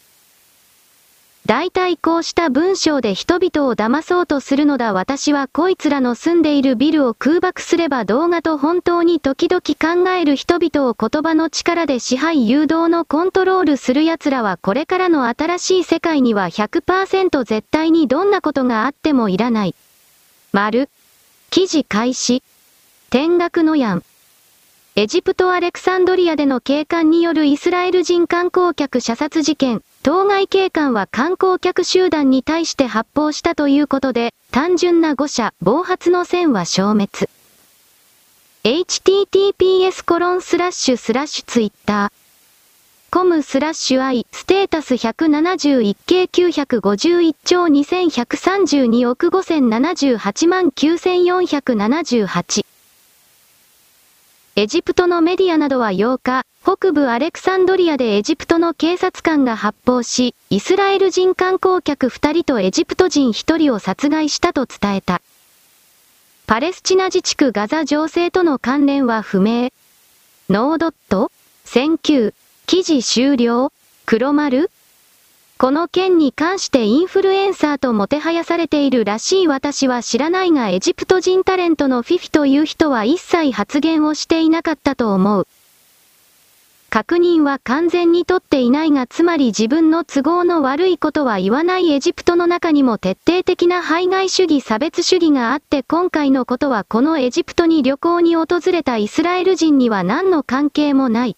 [1.46, 19.74] 大体こうした文章で人々を騙そうとするのだ私はこいつらの住んでいるビルを空爆すれば動画と本当に時々考える人々を言葉の力で支配誘導のコントロールする奴らはこれからの新しい世界には100%絶対にどんなことがあってもいらない。
[20.52, 20.88] 丸。
[21.50, 22.42] 記事開始。
[23.08, 24.04] 天学のやん。
[24.94, 37.10] エジプト・アレクサンドリアでの警官によるイスラエル人観光客射殺事件、当該警官は観光客集団に対して発砲したということで、単純な誤射、暴発の線は消滅。
[38.64, 42.12] https コロンスラッシュスラッシュツイッター。
[43.10, 52.69] コムスラッシュ i ステータス171系951兆2132億5078万9478。
[54.56, 65.22] エジプトのメディアなどは8日、北部アレクサンドリアでエジプトの警察官が発砲し、イスラエル人観光客2人とエジプト人1人を殺害したと伝えた。
[66.48, 69.70] パレスチナ自治区ガザ情勢との関連は不明。
[70.50, 71.30] ノードット
[71.66, 72.34] ?1009
[72.66, 73.72] 記事終了
[74.04, 74.68] 黒丸
[75.60, 85.46] この件に関してインフルエンサーともてはやされているらしい私は知らないがエジプト人タレントのフィフィという人は一切発言をしていなかったと思う。
[86.88, 101.36] 確認は完全に取っていないがつまり自分の都合の悪いことは言わないエジプトの中にも徹底的な排外主義差別主義があって今回のことはこのエジプトに旅行に訪れたイスラエル人には何の関係もない。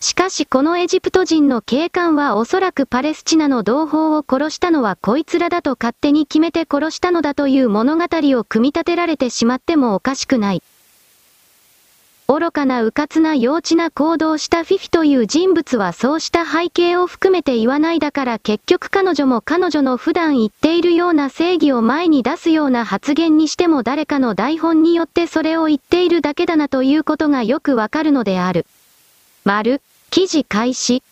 [0.00, 10.62] しかしこのエジプト人の警官はおそらくパレスチナの同胞を殺したのはこいつらだと勝手に決めて殺したのだという物語を組み立てられてしまってもおかしくない。
[12.28, 28.66] 愚かな迂闊な幼稚な行動したフィフィという人物はそうした背景を含めて言わないだから結局彼女も彼女の普段言っているような正義を前に出すような発言にしても誰かの台本によってそれを言っているだけだなということがよくわかるのである。
[29.44, 29.80] 丸。
[30.10, 31.02] 記事開始。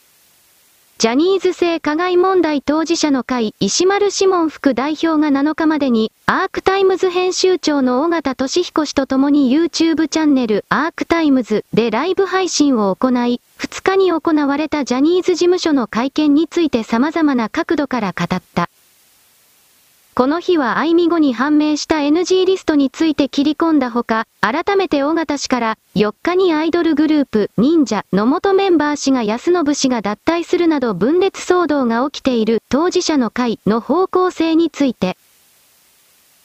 [0.98, 18.70] ジャニーズ性加害問題当事者の会石丸志門副代表が7日までに、アークタイムズ編集長の尾形聡彦氏と共に YouTube チャンネルアークタイムズでライブ配信を行い、2日に行われたジャニーズ事務所の会見について様々な角度から語った。
[20.16, 35.18] この日は会見後に判明した NG リストについて切り込んだほか、改めて尾形氏から4日にアイドルグループ忍者の元メンバー志賀泰伸氏が脱退するなど分裂騒動が起きている当事者の会の方向性について、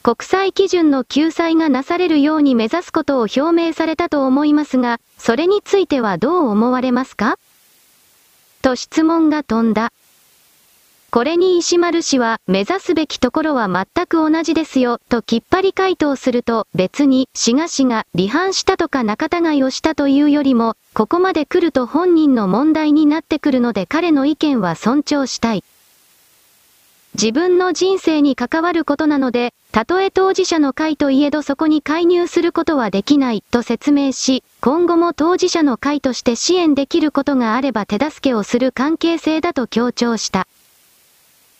[0.02, 7.38] 国際基準の救済がなされるように目指すことを表明されたと思いますが、それについてはどう思われますか？
[8.60, 9.92] と質問が飛んだ。
[11.12, 25.62] これに石丸氏は、目指すべきところは全く同じですよ、ときっぱり回答すると、別に、志賀氏が離反したとか仲違いをしたというよりも、ここまで来ると本人の問題になってくるので彼の意見は尊重したい。
[27.12, 40.48] 自分の人生に関わることなので、たとえ当事者の会といえどそこに介入することはできないと説明し、今後も当事者の会として支援できることがあれば手助けをする関係性だと強調した。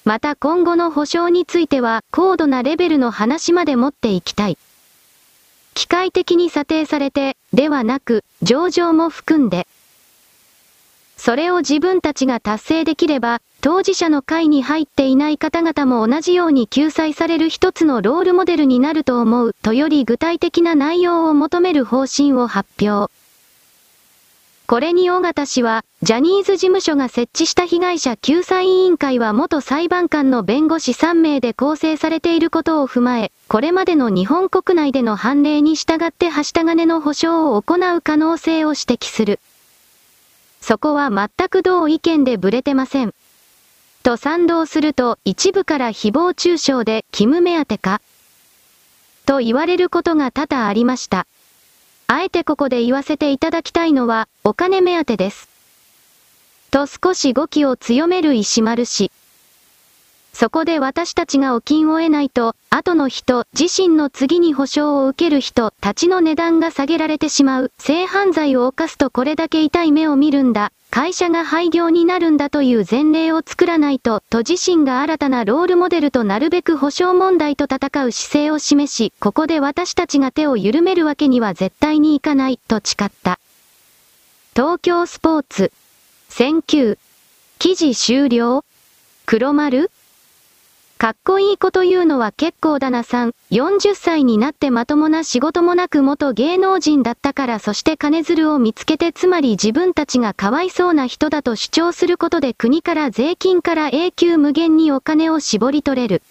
[0.04, 4.58] また今後の保証については高度なレベルの話まで持っていきたい。
[5.74, 9.66] 機械的に査定されて、ではなく、上場も含んで。
[11.16, 23.21] それを自分たちが達成できれば、当事者の会に入っていない方々も同じように救済される一つのロールモデルになると思う、とより具体的な内容を求める方針を発表。
[24.72, 39.40] これに尾形氏は、ジャニーズ事務所が設置した被害者救済委員会は元裁判官の弁護士3名で構成されていることを踏まえ、これまでの日本国内での判例に従ってはした金の保証を行う可能性を指摘する。
[40.62, 43.12] そこは全く同意見でブレてません。
[44.02, 48.00] と賛同すると一部から誹謗中傷でキム目当てか
[49.26, 51.26] と言われることが多々ありました。
[52.14, 55.48] あえてここで言わせていただきたいのは、お金目当てです。
[56.70, 59.10] と少し語気を強める石丸氏。
[60.34, 67.72] そこで私たちがお金を得ないと、後の人、自身の次に保証を受ける人たちの値段が下げられてしまう。
[67.78, 70.70] 性犯罪を犯すとこれだけ痛い目を見るんだ。
[70.94, 83.40] 会社が廃業になるんだという前例を作らないと、と自身が新たなロールモデルとなるべく保障問題と戦う姿勢を示し、ここで私たちが手を緩めるわけには絶対にいかない、と誓った。
[84.54, 85.72] 東京スポーツ。
[86.28, 86.98] 選球。
[87.58, 88.62] 記事終了
[89.24, 89.90] 黒丸
[91.02, 93.32] かっこいいこと言うのは結構だなさん。
[93.50, 106.22] 40歳になってまともな仕事もなく元芸能人だったからそして金づるを見つけてつまり自分たちがかわいそうな人だと主張することで国から税金から永久無限にお金を絞り取れる。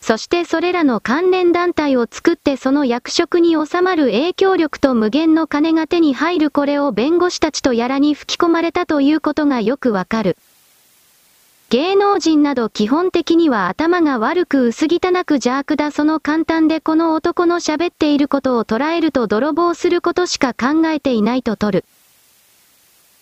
[0.00, 10.36] そしてそれらの関連団体を作ってその役職に収まる影響力と無限の金が手に入るこれを弁護士たちとやらに吹き込まれたということがよくわかる。
[11.70, 21.84] 芸能人など基本的には頭が悪く薄汚く邪悪だその簡単でこの男の喋っていることを捉えると泥棒することしか考えていないと取る。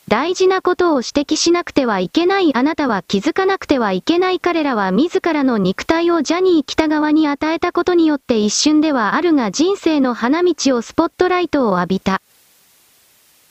[0.07, 12.23] 大事なことを指摘しなくてはいけないあなたは気づかなくてはいけない彼らは自らの肉体をジャニー北側に与えたことによって一瞬ではあるが人生の花道をスポットライトを浴びた。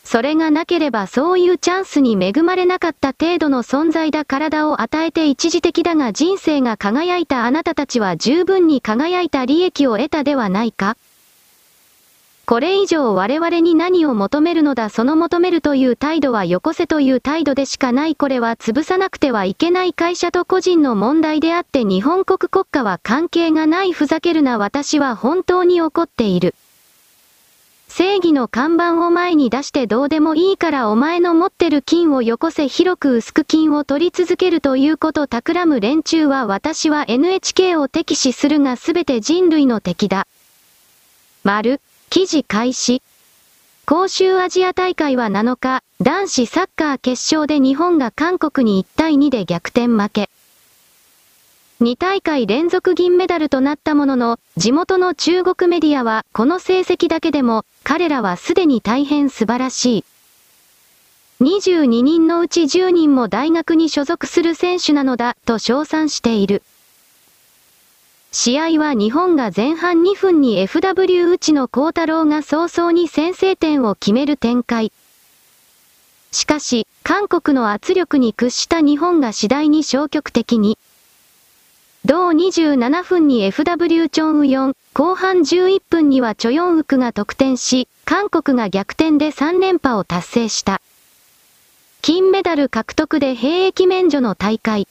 [0.05, 10.95] それがなければそういうチャンスに恵まれなかった程度の存在だ体を与えて一時的だが人生が輝いたあなたたちは十分に輝いた利益を得たではないか。
[12.45, 18.15] これ以上我々に何を求めるのだその求めるという態度はよこせという態度でしかない。
[18.15, 23.91] これは潰さなくてはいけない会社と個人の問題であって日本国国家は関係がない。
[23.91, 24.59] ふざけるな。
[24.59, 26.53] 私は本当に怒っている。
[27.97, 40.27] 正義の看板を前に出してどうでもいいからお前の持ってる金をよこせ広く薄く金を取り続けるということ企む連中は私は NHK を敵視するが全て人類の敵だ。
[41.45, 41.79] 丸、
[42.09, 43.01] 記事開始。
[43.85, 50.29] 公衆アジア大会は7日、男子サッカー決勝で日本が韓国に1対2で逆転負け。
[51.81, 60.05] 2大会連続銀メダルとなったものの、地元の中国メディアは、この成績だけでも、彼らはすでに大変素晴らしい。
[61.41, 66.63] 22人のうち10人も大学に所属する選手なのだ、と称賛している。
[68.31, 74.93] 試合は日本が前半2分に FW 内野幸太郎が早々に先制点を決める展開。
[76.31, 80.77] しかし、韓国の圧力に屈した日本が次第に消極的に、
[82.05, 90.81] 同27分に FW チョンウヨン、後半11分にはチョヨンウクが得点し、韓国が逆転で3連覇を達成した。
[92.03, 94.87] 金メダル獲得で兵役免除の大会。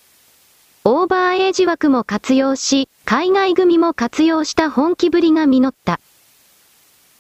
[0.83, 6.01] オーバーエイジ枠も活用し、海外組も活用した本気ぶりが実った。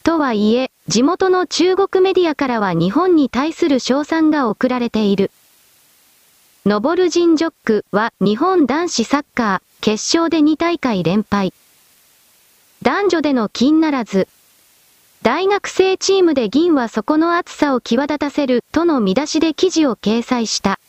[0.02, 5.30] とはいえ、地元の中国メディアからは日本に対する称賛が送られている。
[6.66, 11.52] ノボルジンジョックは日本男子サッカー決勝で2大会連敗。
[12.80, 14.28] 男女での金ならず。
[15.20, 20.80] 大学生チームで銀はそこの厚さを際立たせるとの見出しで記事を掲載した。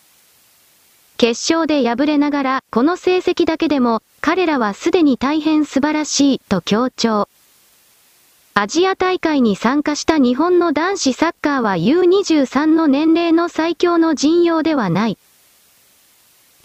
[1.18, 7.28] 決勝で敗れながら、この成績だけでも、彼らはすでに大変素晴らしい、と強調。
[8.54, 15.18] アジア大会に参加した日本の男子サッカーは U23 の年齢の最強の陣容ではない。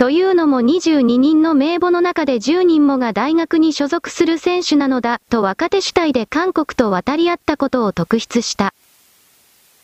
[0.00, 8.72] というのも22人の名簿の中で10人もが大学に所属する選手なのだ、と若手主体で韓国と渡り合ったことを特筆した。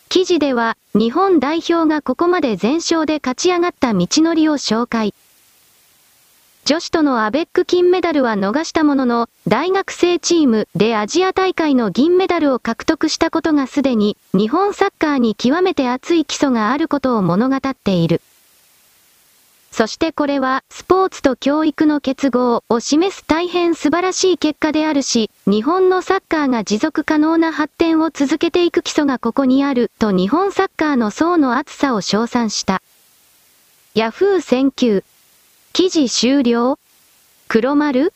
[0.08, 5.12] 記事では、日本代表がここまで全勝で勝ち上がった道のりを紹介。
[6.64, 18.22] 女子とのアベック金メダルは逃したものの、大学生チームでアジア大会の銀メダルを獲得したことがすでに、日本サッカーに極めて熱い基礎があることを物語っている。
[19.76, 32.80] そしてこれは、スポーツと教育の結合を示す大変素晴らしい結果であるし、日本のサッカーが持続可能な発展を続けていく基礎がここにある、と日本サッカーの層の厚さを称賛した。
[33.92, 35.04] ヤフー選球。
[35.74, 36.78] 記事終了
[37.46, 38.14] 黒丸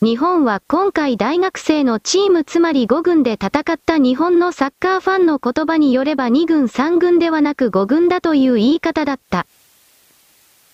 [0.00, 9.48] 日本は今回大学生のチームつまり5軍で戦った日本のサッカーファンの言葉によれば2軍3軍ではなく5軍だという言い方だった。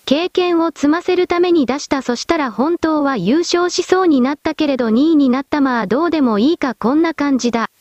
[0.05, 7.71] 経験を積ませるために出したそしたら本当は優勝しそうになったけれど2位になったまあどうでもいいかこんな感じだ。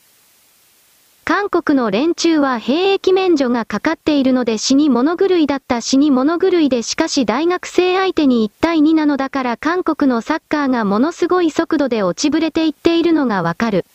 [1.27, 13.87] 韓国の連中は兵役免除がかかっているので死に物狂いだった死に物狂いでしかし大学生相手に1対2なのだから韓国のサッカーがものすごい速度で落ちぶれていっているのがわかる。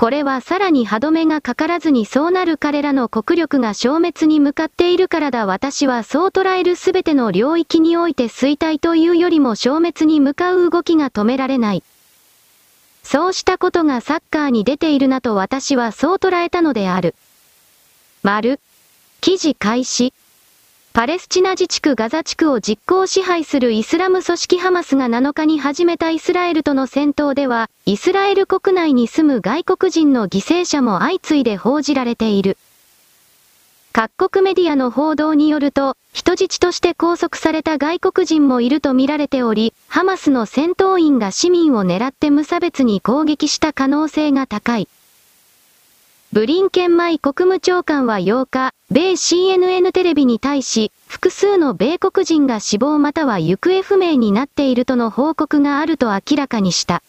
[0.00, 11.82] これはさらに歯止めがかからずにそうなる彼らの国力が消滅に向かっているからだ私はそう捉えるすべての領域において衰退というよりも消滅に向かう動きが止められない。
[13.02, 17.14] そうしたことがサッカーに出ているなと私はそう捉えたのである。
[18.22, 18.58] 丸。
[19.20, 20.14] 記事開始。
[20.92, 32.58] パレスチナ自治区ガザ地区を実効支配するイスラム組織ハマスが7日に始めたイスラエルとの戦闘では、イスラエル国内に住む外国人の犠牲者も相次いで報じられている。
[33.92, 44.88] 各国メディアの報道によると、人質として拘束された外国人もいると見られており、ハマスの戦闘員が市民を狙って無差別に攻撃した可能性が高い。
[46.32, 57.00] ブリンケンマイ国務長官は8日、米 CNN テレビに対し、複数の米国人が死亡または行方不明になっているとの報告があると明らかにした。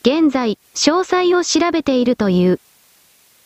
[0.00, 2.58] 現在、詳細を調べているという。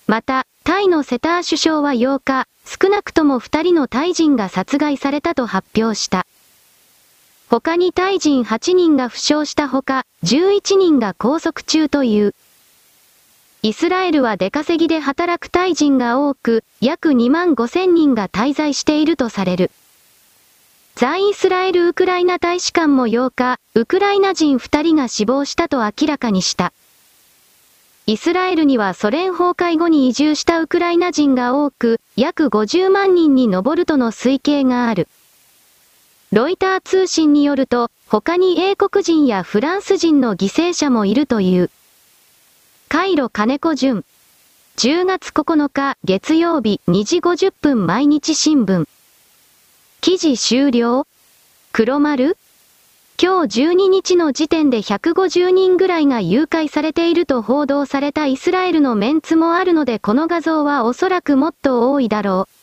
[0.07, 6.27] また、タイのセター首相は8日、少なくとも2人のタイ人が殺害されたと発表した。
[7.49, 12.37] 他にタイ人8人が負傷したほか、11人が拘束中という。
[13.67, 19.73] イスラエルは出稼ぎで働くタイ人が多く、約2万5千人が滞在しているとされる。
[20.95, 26.73] 在イスラエル・ウクライナ大使館も8日、ウクライナ人2人が死亡したと明らかにした。
[28.07, 35.09] イスラエルにはソ連崩壊後に移住したウクライナ人が多く、約50万人に上るとの推計がある。
[36.31, 41.69] ロイター通信によると、他に英国人やフランス人の犠牲者もいるという。
[42.89, 44.05] カイロ金子淳。
[44.76, 48.87] 10月9日月曜日2時50分毎日新聞。
[50.01, 51.05] 記事終了
[51.72, 52.37] 黒丸
[53.20, 62.56] 今日12日の時点で150人ぐらいが誘拐されていると報道されたイスラエルのメンツもあるのでこの画像はおそらくもっと多いだろう。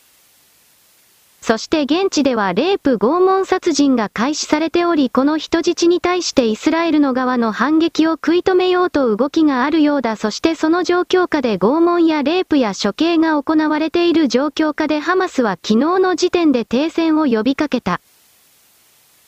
[1.46, 18.00] そして現地ではレイプ拷問殺人が開始されておりこの人質に対してイスラエルの側の反撃を食い止めようと動きがあるようだそしてその状況下で拷問やレイプや処刑が行われている状況下でハマスは昨日の時点で停戦を呼びかけた。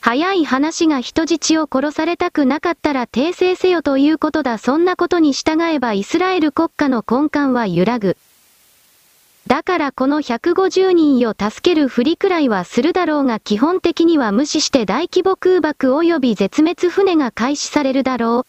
[0.00, 4.56] 早い話が人質を殺されたくなかったら訂正せよということだ。
[4.56, 8.16] そんなことに従えばイスラエル国家の根幹は揺らぐ。
[9.46, 18.46] だからこの150人を助けるふりくらいはするだろうが基本的には無視して大規模空爆及び絶滅船が開始されるだろう。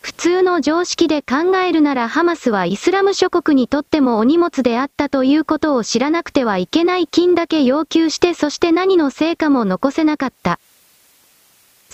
[0.00, 10.58] 普通の常識で考えるならハマスはイスラム諸国にとってもお荷物であったということを知らなくてはいけない金だけ要求してそして何の成果も残せなかった。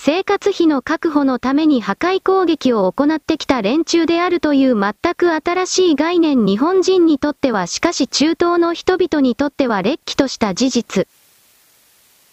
[0.09, 11.09] 生活費の確保のために破壊攻撃を行ってきた連中であるという全く新しい概念日本人にとってはしかし中東の人々にとっては劣気とした事実。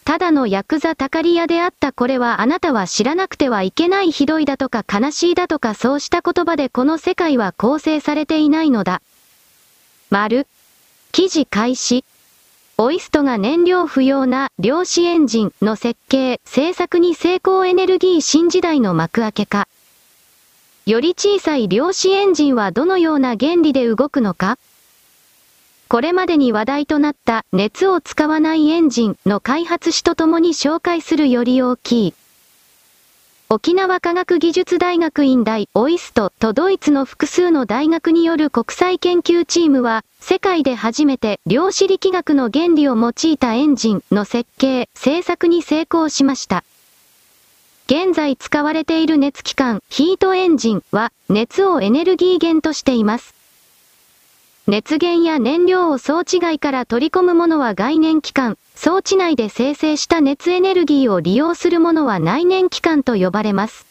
[0.06, 9.02] ただのヤクザたかり屋であったこれはあなたは知らなくてはいけないひどいだとか悲しいだとかそうした言葉でこの世界は構成されていないのだ。
[10.12, 10.46] 丸。
[11.12, 12.06] 記事開始。
[12.86, 19.70] オイストが燃料不要な量子エンジンの設計、製作に成功エネルギー新時代の幕開けか。
[20.86, 24.58] より小さい量子エンジンはどのような原理で動くのか
[25.88, 32.14] これまでに話題となった熱を使わないエンジンの開発史とともに紹介するより大きい。
[33.54, 46.64] 沖縄科学技術大学院大オイストとドイツの複数の大学による国際研究チームは、世界で初めて量子力学の原理を用いたエンジンの設計、製作に成功しました。
[47.86, 53.36] 現在使われている熱機関、ヒートエンジンは、熱をエネルギー源としています。
[54.66, 63.86] 熱源や燃料を装置外から取り込むものは概念器官、装置内で生成した熱エネルギーを利用するものは内燃機関と呼ばれます。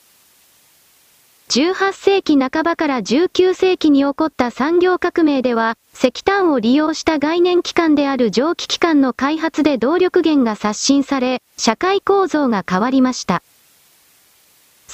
[1.49, 13.43] 18世紀半ばから19世紀に起こった産業革命では、石炭を利用した概念機関である蒸気機関の開発で動力源が刷新され、社会構造が変わりました。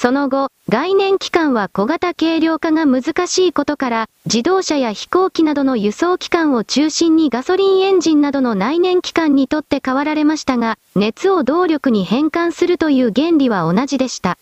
[0.01, 14.37] その後、概念機関は小型軽量化が難しいことから、自動車や飛行機などの輸送機関を中心にガソリンエンジンなどの内燃機関にとって変わられましたが、熱を動力に変換するという原理は同じでした。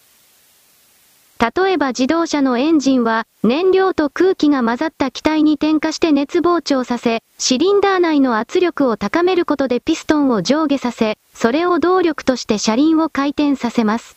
[1.39, 14.16] 例えば自動車のエンジンは、燃料と空気が混ざった気体に点火して熱膨張させ、シリンダー内の圧力を高めることでピストンを上下させ、それを動力として車輪を回転させます。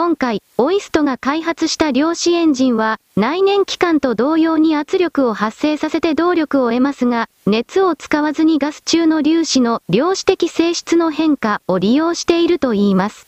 [0.00, 13.26] 今回、オイストが開発した量子エンジンは、内燃機関と同様に圧力を発生させて動力を得ますが、熱を使わずにガス中の粒子の量子的性質の変化を利用しているといいます。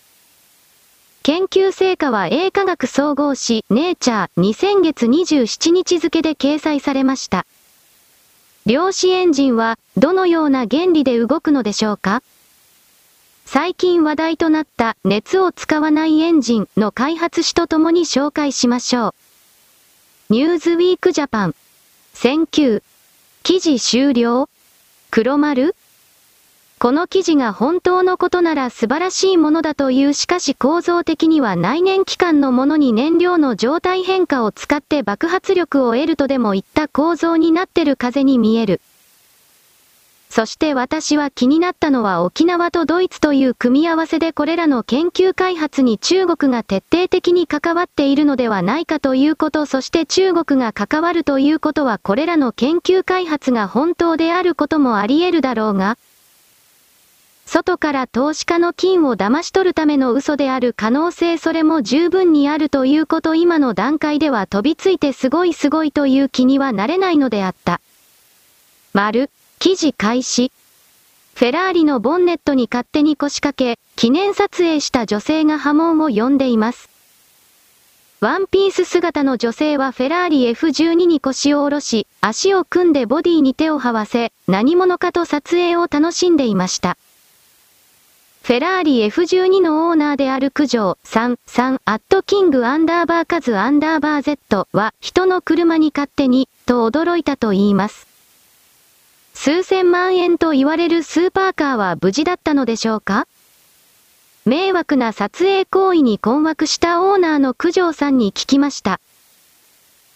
[1.24, 7.46] 研究成果は英科学総合誌ネイチャー2000月27日付で掲載されました。
[8.64, 12.22] 量子エンジンはどのような原理で動くのでしょうか？
[13.52, 19.14] 最近話題となった熱を使わないエンジンの開発史とともに紹介しましょう。
[20.32, 21.54] ニューズウィークジャパン。
[22.14, 22.80] 1009。
[23.42, 24.48] 記事終了？
[25.10, 25.74] 黒丸？
[26.78, 38.80] この記事が本当のことなら素晴らしいものだというしかし構造的には内燃機関のものに燃料の状態変化を使って爆発力を得るとでもいった構造になってる風に見える。
[40.30, 55.98] そして私は気になったのは沖縄とドイツという組み合わせでこれらの研究開発に中国が徹底的に関わっているのではないかということ、そして中国が関わるということはこれらの研究開発が本当であることもあり得るだろうが、
[57.44, 67.80] 外から投資家の金を騙し取るための嘘である可能性それも十分にあるということ今の段階では飛びついてすごいすごいという気にはなれないのであった。
[68.92, 69.30] 丸、
[69.62, 70.52] 記事開始。
[71.34, 76.88] フェラーリのボンネットに勝手に腰掛け、記念撮影した女性が波紋を呼んでいます。
[78.20, 86.96] ワンピース姿の女性はフェラーリ F12 に腰を下ろし、足を組んでボディに手を這わせ、何者かと撮影を楽しんでいました。
[88.42, 98.09] フェラーリ F12 のオーナーである九条3、3、アットキングアンダーバーカズアンダーバー Z は人の車に勝手に、と驚いたと言います。
[99.42, 103.26] 数千万円と言われるスーパーカーは無事だったのでしょうか？
[104.44, 109.00] 迷惑な撮影行為に困惑したオーナーの九条さんに聞きました。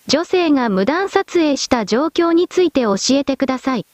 [0.08, 3.86] 女性が無断撮影した状況について教えてください。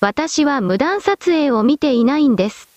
[0.00, 2.70] 私は無断撮影を見ていないんです。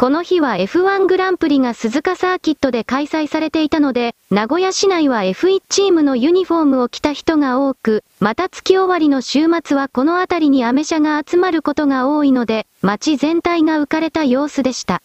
[0.00, 15.02] この日は F1 グランプリが鈴鹿サーキットで開催されていたので、名古屋市内は F1 チームのユニフォームを着た人が多く、また月終わりの週末はこの辺りにアメ車が集まることが多いので、街全体が浮かれた様子でした。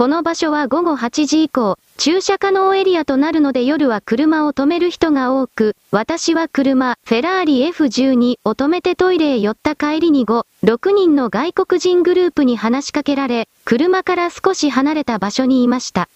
[0.00, 16.08] この場所は午後8時以降、駐車可能エリアとなるので夜は車を止める人が多く、私は車、フェラーリ F12 を止めてトイレへ寄った帰りに5、6人の外国人グループに話しかけられ、車から少し離れた場所にいました。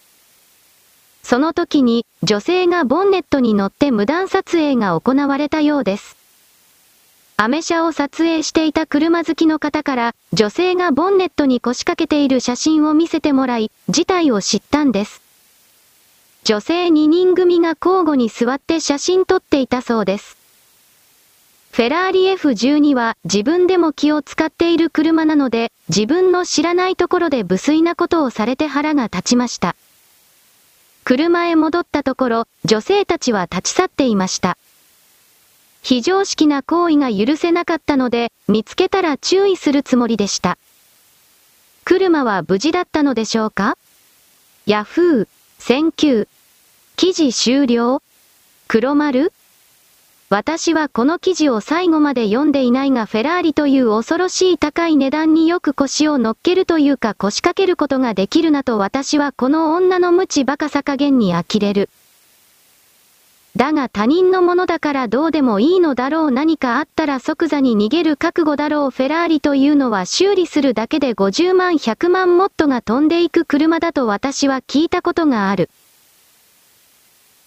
[1.21, 6.24] その時に、女性がボンネットに乗って無断撮影が行われたようです。
[7.37, 15.21] アメ車を撮影していた車好きの方から、女性がボンネットに腰掛けている写真を見せてもらい、事態を知ったんです。
[16.45, 20.37] 女性2人組が交互に座って写真撮っていたそうです。
[21.73, 29.75] フェラーリ F12 は自分でも気を使っている車なので、自分の知らないところで無粋なことをされて腹が立ちました。
[31.03, 34.57] 車へ戻ったところ、女性たちは立ち去っていました。
[35.87, 40.57] 非常識な行為が許せなかったので、見つけたら注意するつもりでした。
[41.83, 43.77] 車は無事だったのでしょうか？
[44.65, 45.27] ヤフー、
[45.59, 46.27] 選球。
[46.95, 48.01] 記事終了?
[48.67, 49.31] 黒丸?
[50.31, 61.91] 私はこの記事を最後まで読んでいないがフェラーリという恐ろしい高い値段によく腰を乗っけるというか腰掛けることができるなと私はこの女の無知バカさ加減に呆れる。
[63.55, 75.69] だが他人のものだからどうでもいいのだろう何かあったら即座に逃げる覚悟だろうフェラーリというのは修理するだけで50万100万モットが飛んでいく車だと私は聞いたことがある。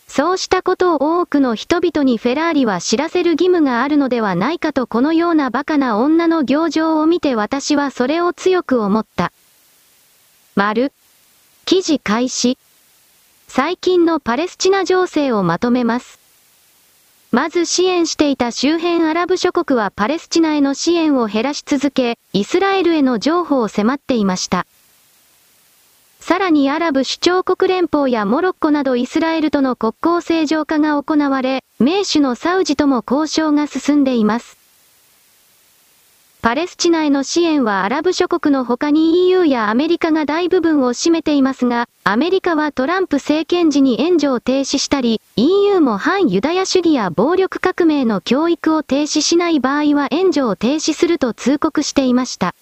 [0.06, 9.30] そうしたことを多くの人々にフェラーリは知らせる義務があるのではないかとこのような馬鹿な女の行情を見て私はそれを強く思った。
[10.56, 10.92] 丸。
[11.66, 12.56] 記事開始。
[13.50, 16.20] 最近のパレスチナ情勢をまとめます。
[17.32, 24.66] まず支援していた周辺アラブ諸国はパレスチナへの支援を減らし続け、イスラエルへの譲歩を迫っていました。
[26.20, 34.57] さらにアラブ首長国連邦やモロッコなどイスラエルとの国交正常化が行われ、名手のサウジとも交渉が進んでいます。
[36.40, 52.54] パレスチナへの支援はアラブ諸国の他に EU やアメリカが大部分を占めていますが、アメリカはトランプ政権時に援助を停止したり、EU も反ユダヤ主義や暴力革命の教育を停止しない場合は援助を停止すると通告していました。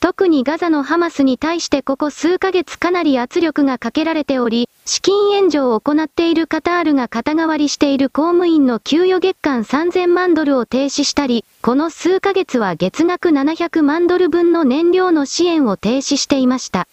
[0.00, 16.88] 特にガザのハマスに対してここ数ヶ月かなり圧力がかけられており、資金援助を行っているカタールが肩代わりしている公務員の給与月間3000万ドルを停止したり、この数ヶ月は月額700万ドル分の燃料の支援を停止していました。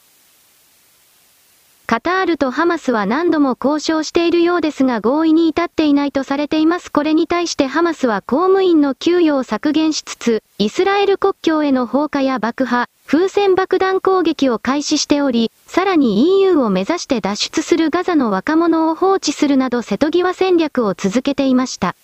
[1.88, 6.92] カタールとハマスは何度も交渉しているようですが合意に至っていないとされています。
[6.92, 21.96] これに対してハマスは公務員の給与を削減しつつ、イスラエル国境への放火や爆破、風船爆弾攻撃を開始しており、さらに EU を目指して脱出するガザの若者を放置するなど瀬戸際戦略を続けていました。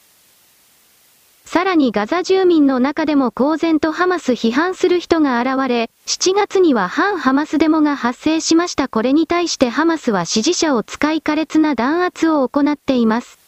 [1.44, 8.88] さらにガザ住民の中でも公然とハマス批判する人が現れ、7月には反ハマスデモが発生しました。
[8.88, 13.41] これに対してハマスは支持者を使い苛烈な弾圧を行っています。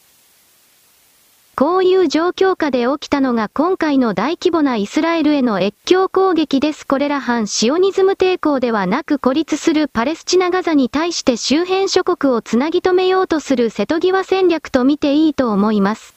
[1.56, 6.84] こういう状況下で起きたのが今回の大規模なイスラエルへの越境攻撃です。
[6.84, 16.13] これら反シオニズム抵抗ではなく孤立するパレスチナガザに対して周辺諸国をつなぎ止めようとする瀬戸際戦略と見ていいと思います。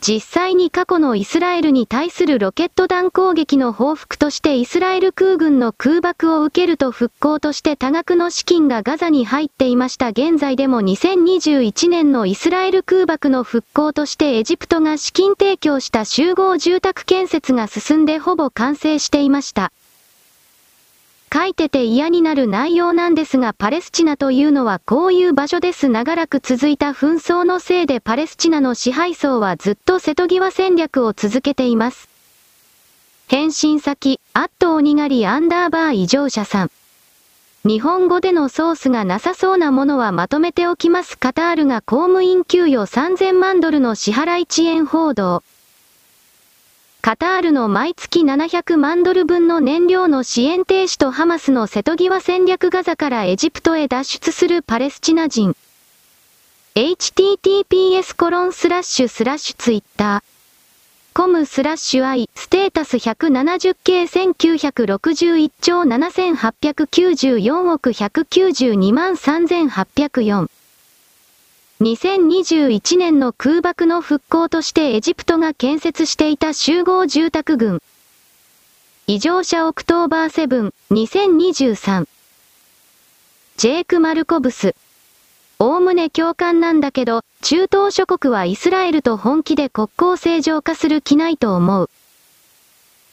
[0.00, 10.08] 実際に過去のイスラエルに対するロケット弾攻撃の報復としてイスラエル空軍の空爆を受けると復興として多額の資金がガザに入っていました。
[10.08, 19.72] 現在でも2021年のイスラエル空爆の復興としてエジプトが資金提供した集合住宅建設が進んでほぼ完成していました。
[21.32, 25.88] 書いてて嫌になる内容なんですがパレスチナというのはこういう場所です。
[25.88, 32.08] 長らく続いた紛争のせいでパレスチナの支配層はずっと瀬戸際戦略を続けています。
[33.28, 36.70] 返信先、アット鬼狩りアンダーバー異常者さん。
[37.64, 41.18] 日本語でのソースがなさそうなものはまとめておきます。
[41.18, 45.42] カタールが公務員給与3000万ドルの支払い遅延報道。
[47.06, 55.54] カタールの毎月700万ドル分の燃料の支援停止とハマスの瀬戸際戦略ガザからエジプトへ脱出するパレスチナ人。
[56.74, 60.22] https コロンスラッシュスラッシュツイッター。
[61.14, 70.55] コムスラッシュ i ステータス 170K1961 兆7894億192万3804。
[71.80, 77.82] 2021年の空爆の復興としてエジプトが建設していた集合住宅群。
[79.06, 82.08] 異常者オクトーバーセブン2023。
[83.58, 84.74] ジェイク・マルコブス。
[85.58, 91.90] おおむね共感なんだけど、中東諸国はイスラエルと本気で国交正常化する気ないと思う。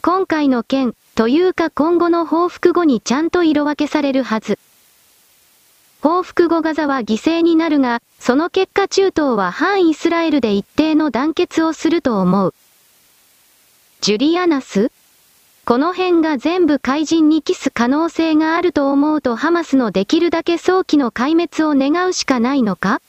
[0.00, 4.58] 今回の件、というか今後の報復後にちゃんと色分けされるはず。
[6.04, 12.54] 報復後ガザは犠牲になるが、その結果中東は反イスラエルで一定の団結をすると思う。
[14.02, 14.92] ジュリアナス？
[15.64, 23.00] この辺が全部怪人にキス可能性があると思うとハマスのできるだけ早期の壊滅を願うしかないのか？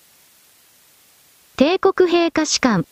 [1.58, 2.86] 帝国陛下士官。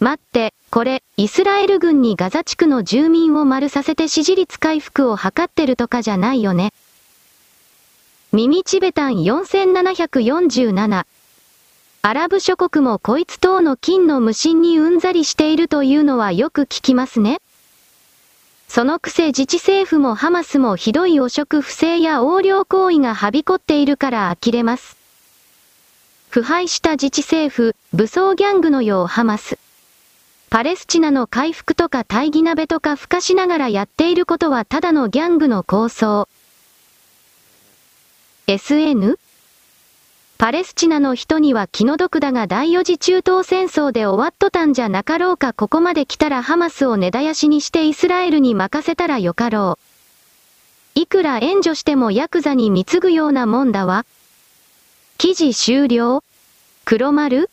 [0.00, 6.72] 待って、これ、イスラエル軍にガザ地区の住民を丸させて支持率回復を図ってるとかじゃないよね。
[8.30, 11.06] 耳チベタン4747。
[12.02, 17.40] アラブ諸国もこいつ等の金の無心にうんざりしているというのはよく聞きますね。
[18.68, 24.98] そのくせ自治政府もハマスもひどい汚職不正や横領行為がはびこっているから呆れます。
[26.28, 29.58] 腐敗した自治政府、武装ギャングのようハマス。
[30.50, 36.28] パレスチナの回復とか大義鍋とか付加しながらやっていることはただのギャングの構想。
[38.48, 39.18] SN?
[40.38, 49.78] パレスチナの人には気の毒だが第四次中東戦争で終わっとたんじゃなかろうかここまで来たらハマスを根絶やしにしてイスラエルに任せたらよかろ
[50.96, 50.98] う。
[50.98, 54.06] いくら援助してもヤクザに貢ぐようなもんだわ。
[55.18, 56.24] 記事終了
[56.86, 57.50] 黒丸？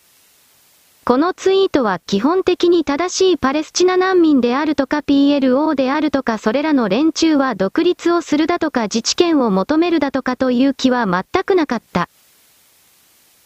[1.07, 12.09] このツイートは基本的に正しいパレスチナ難民であるとか PLO であるとかそれらの連中は独立をするだとか自治権を求めるだとかという気は全くなかった。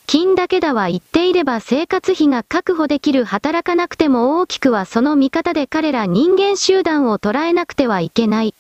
[0.07, 8.55] 金だけだは言っていれば生活費が確保できる働かなくても大きくはその見方で彼ら人間集団を捉えなくてはいけない。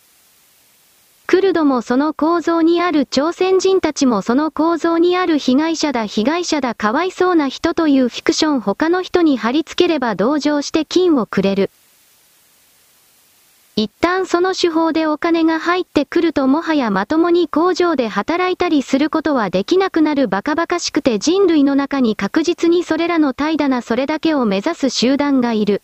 [1.29, 11.69] クルドもその構造にある朝鮮人たちもその構造にある被害者だ被害者だかわいそうな人というフィクション他の人に貼り付ければ同情して金をくれる。
[13.75, 25.83] 一旦その手法でお金が入ってくるともはやまともに工場で働いたりすることはできなくなるバカバカしくて人類の中に確実にそれらの怠惰なそれだけを目指す集団がいる。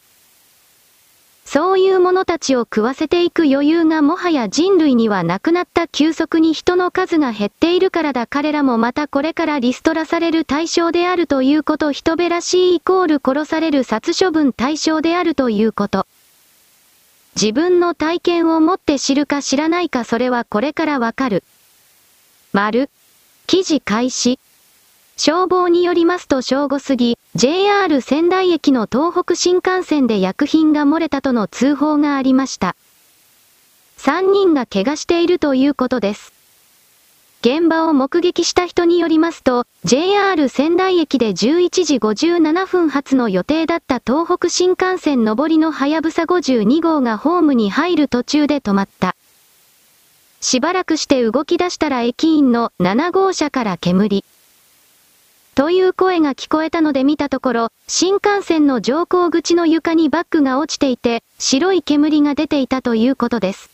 [1.46, 16.08] そういう者たちを食わせていく余裕がもはや人類にはなくなった急速に人の数が減っているからだ彼らもまたこれからリストラされる対象であるということ人べらしいイコール殺される殺処分対象であるということ。
[17.40, 21.44] 自分の体験をもって知るか知らないかそれはこれからわかる。
[22.54, 22.90] 丸。
[23.46, 24.40] 記事開始。
[25.18, 32.76] 消防によりますと正午過ぎ、JR 仙台駅の東北新幹線で薬品が漏れたとの通報がありました。
[33.98, 36.34] 3人が怪我しているということです。
[37.40, 49.16] 現場を目撃した人によりますと、JR 仙台駅で11時57分発の予定だった東北新幹線上りのはやぶさ52号がホームに入る途中で止まった。
[50.42, 54.26] しばらくして動き出したら駅員の7号車から煙。
[55.56, 63.70] という声が聞こえたので見たところ、新幹線の乗降口の床にバッグが落ちていて、白い煙が出ていたということです。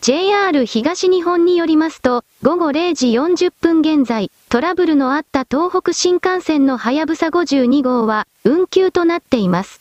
[0.00, 9.80] JR 東日本によりますと、午後0時40分現在、トラブルのあった東北新幹線のはやぶさ52号は、運休となっています。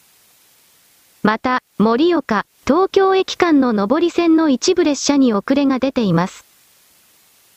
[1.22, 6.47] また、盛岡、東京駅間の上り線の一部列車に遅れが出ています。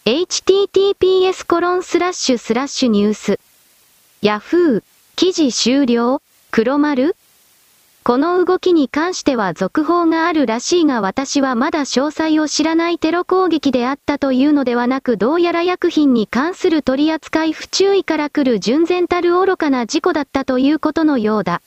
[0.06, 3.38] Https コロンスラッシュスラッシュニュース。
[4.22, 4.82] Yahoo!
[5.14, 7.14] 記事終了黒丸
[8.02, 21.60] この動きに関しては続報があるらしいが私はまだ詳細を知らないテロ攻撃であったというのではなくどうやら薬品に関する取り扱い不注意から来る純然たる愚かな事故だったということのようだ。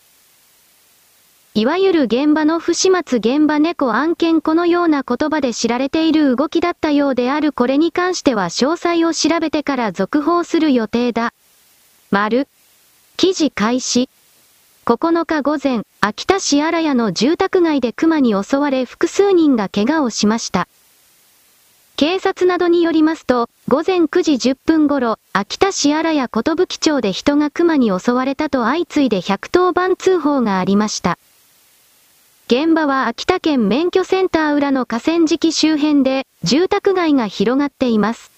[1.56, 11.32] いわゆる現場の不始末現場猫案件このような言葉で知られている動きだったようであるこれに関しては詳細を調べてから続報する予定だ。
[12.10, 12.48] 丸。
[13.18, 14.10] 記事開始。
[14.88, 20.68] 9日午前、秋田市荒谷の住宅街で熊に襲われ複数人が怪我をしました。
[21.98, 31.20] 警察などによりますと、午前9時10分頃、秋田市荒谷寿町で人が熊に襲われたと相次いで110番通報がありました。
[32.48, 38.32] 現場は秋田県免許センター裏の河川敷周辺で、住宅街が広がっています。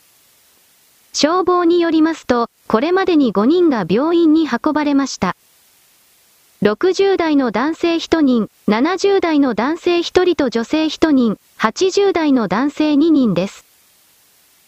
[1.11, 5.35] 消防によりますと、これまでに5人が病院に運ばれました。
[6.61, 13.65] 60代の男性1人、70代の男性1人と女性1人、80代の男性2人です。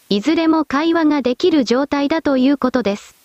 [0.08, 3.17] いずれも会話ができる状態だということです。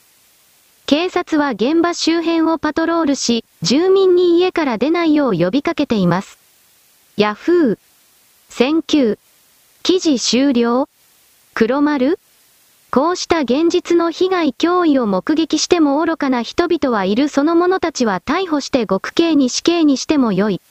[0.86, 6.38] 警察は現場周辺をパトロールし、住民に家から出ないよう呼びかけています。
[7.16, 7.78] ヤフー。
[8.50, 9.18] 選球。
[9.82, 10.88] 記事終了
[11.54, 12.20] 黒丸
[12.92, 20.62] こうした現実の被害脅威を目撃しても愚かな人々はいるその者たちは逮捕して極刑に死刑にしてもよい。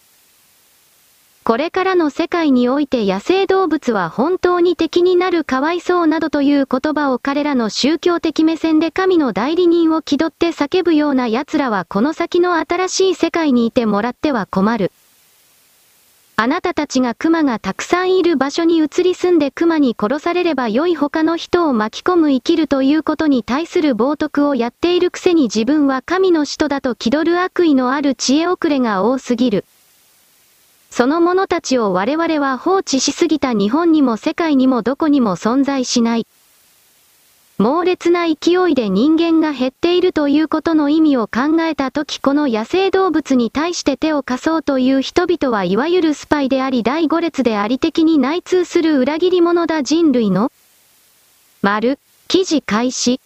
[1.44, 14.92] これからの世界において野生動物は本当に敵になるかわいそうなどという言葉を彼らの宗教的目線で神の代理人を気取って叫ぶような奴らはこの先の新しい世界にいてもらっては困る。
[16.36, 29.64] あなたたちが熊がたくさんいる場所に移り住んで熊に殺されれば良い他の人を巻き込む生きるということに対する冒涜をやっているくせに自分は神の使徒だと気取る悪意のある知恵遅れが多すぎる。
[30.92, 36.26] その者たちを我々は放置しすぎた日本にも世界にもどこにも存在しない。
[37.56, 50.52] 猛烈な勢いで人間が減っているということの意味を考えたときこの野生動物に対して手を貸そうという人々はいわゆるスパイであり第五列であり的に内通する裏切り者だ人類の
[51.62, 53.18] 丸、記事開始。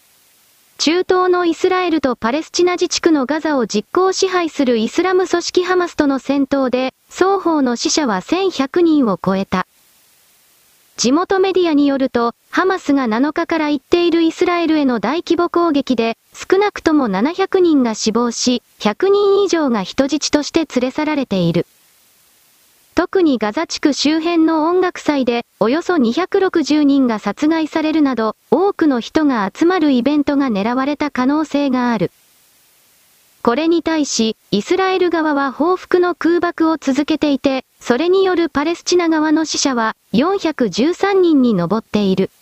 [0.79, 9.67] 中東のイスラエルとパレスチナ自治区のガザを実効支配するイスラム組織ハマスとの戦闘で、双方の死者は1100人を超えた。
[10.99, 21.67] 地元メディアによると、ハマスが7日から言っているイスラエルへの大規模攻撃で、少なくとも700人が死亡し、100人以上が人質として連れ去られている。
[22.95, 32.11] 特にガザ地区周辺の音楽祭で、およそ260人が殺害されるなど、多くの人が集まるイベントが狙われた可能性がある。
[33.47, 42.33] これに対し、イスラエル側は報復の空爆を続けていて、それによるパレスチナ側の死者は413人に上っている。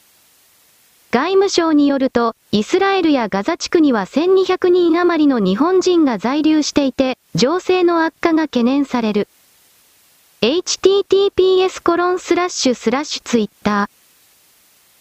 [1.10, 9.28] 外務省によると、イスラエルやガザ地区には1200人余りの日本人が在留していて、情勢の悪化が懸念される。
[10.40, 14.03] https コロンスラッシュスラッシュツイッター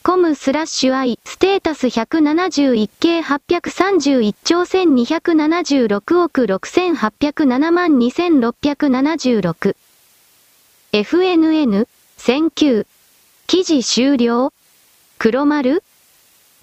[0.05, 9.77] コムスラッシュ i ステータス171系831兆1276億6807万2676
[10.91, 11.87] FNN
[12.17, 12.85] 1009
[13.47, 14.51] 記事終了。
[15.19, 15.81] 黒丸。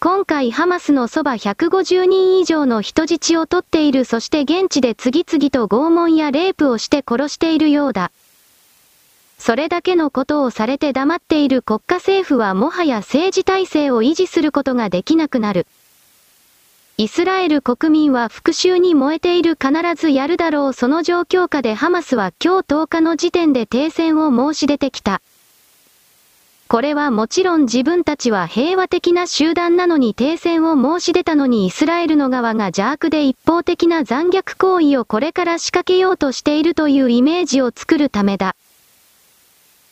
[0.00, 4.04] 今回ハマスのそば150人以上の人質を取っている。
[4.04, 8.10] そして現地で次々と拷問やレイプをして殺しているようだ。
[9.40, 15.66] それだけのことをされて黙っている国家政府はもはや政治体制を維持することができなくなる。
[16.98, 25.22] イスラエル国民は復讐に燃えている必ずやるだろうその状況下でハマスは今日10日の時点で停戦を申し出てきた。
[26.68, 38.54] これはもちろん自分たちは平和的な集団なのに停戦を申し出たのにイスラエルの側が邪悪で一方的な残虐行為をこれから仕掛けようとしているというイメージを作るためだ。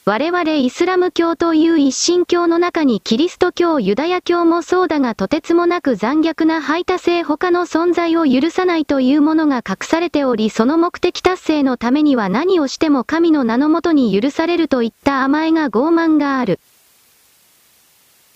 [0.09, 16.59] 我々イスラム教という一神教の中にキリスト教ユダヤ教もそうだがとてつもなく残虐な排他性他の存在を許さないというものが隠されておりその目的達成のためには何をしても神の名のもとに許されるといった甘えが傲慢がある。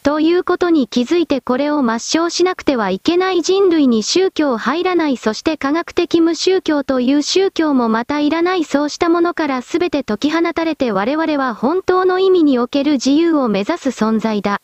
[0.03, 14.61] ということに気づいてこれを抹消しなくてはいけない人類に宗教入らないそして科学的無宗教という宗教もまたいらないそうしたものから全て解き放たれて我々は本当の意味における自由を目指す存在だ。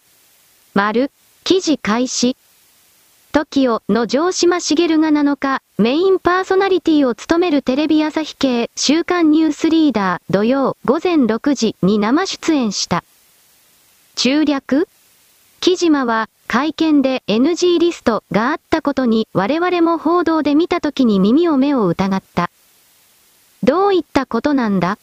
[0.75, 1.13] 丸、
[1.45, 2.37] 記事開始。
[3.33, 13.05] TOKIO の城島茂が7日、メインパーソナリティを務めるテレビ朝日系週刊ニュースリーダー土曜午前6時に生出演した。
[14.17, 14.89] 中略
[15.61, 22.51] 木島は会見で NG リストがあったことに我々も報道で見た時に耳を目を疑った。
[23.65, 24.99] どういったことなんだ？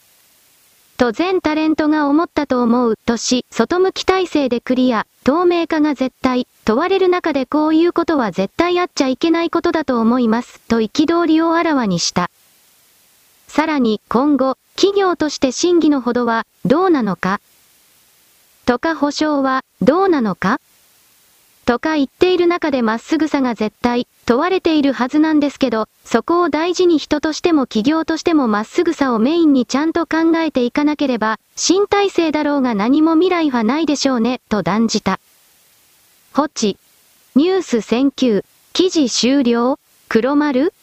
[0.98, 12.32] と全タレントが思ったと思うとし、外向き体制でクリア、透明化が絶対、問われる中でこういうことは絶対あっちゃいけないことだと思います、と憤りをあらわにした。
[13.50, 17.42] さらに今後、企業として審議のほどはどうなのか。
[18.66, 20.60] とか保証は、どうなのか？
[21.66, 35.20] とか言っている中でまっすぐさが絶対、問われているはずなんですけど、そこを大事に人としても企業としてもまっすぐさをメインにちゃんと考えていかなければ、新体制だろうが何も未来はないでしょうね、と断じた。
[36.34, 36.78] ホチ。
[37.36, 38.44] ニュース選球。
[38.74, 40.74] 記事終了黒丸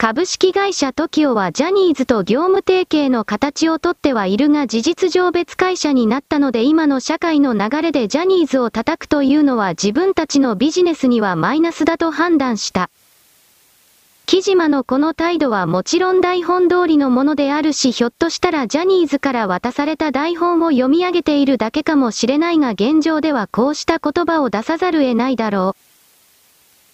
[0.00, 12.90] 株式会社 TOKIO はジャニーズと業務提携の形をとってはいるが事実上別会社になったので今の社会の流れでジャニーズを叩くというのは自分たちのビジネスにはマイナスだと判断した。
[14.26, 25.87] 木島のこの態度はもちろん台本通りのものであるしひょっとしたらジャニーズから渡された台本を読み上げているだけかもしれないが現状ではこうした言葉を出さざる得ないだろう。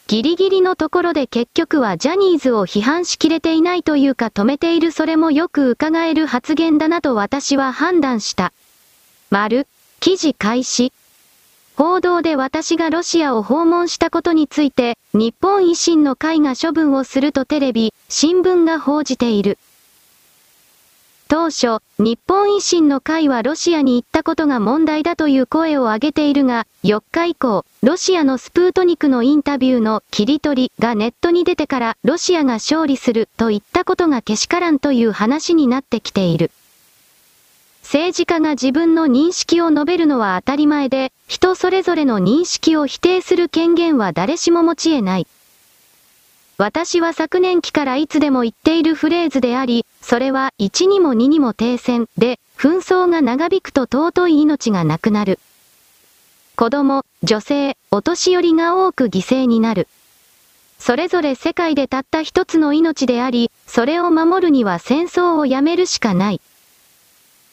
[0.07, 8.53] ギリギリのところで結局はジャニーズを批判しきれていないというか止めているそれもよく伺える発言だなと私は判断した。
[9.31, 9.67] 丸、
[10.01, 10.93] 記事開始。
[11.75, 19.59] 報道で私がロシアを訪問したことについて、日本維新の会が処分をするとテレビ、新聞が報じている。
[21.29, 36.51] 当初、日本維新の会はロシアに行ったことが問題だという声を上げているが、4日以降、ロシアのスプートニクのインタビューの切り取りがネットに出てからロシアが勝利するといったことがけしからんという話になってきている。
[37.83, 45.27] 政治家が自分の認識を述べるのは当たり前で、人それぞれの認識を否定する権限は誰しも持ち得ない。
[46.57, 55.39] 私は昨年期からいつでも言っているフレーズであり、それは1にも2にも停戦で、紛争が長引くと尊い命がなくなる。
[56.57, 59.89] 子供、女性、お年寄りが多く犠牲になる。
[60.79, 66.41] それぞれ世界でたった一つの命であり、それを守るには戦争をやめるしかない。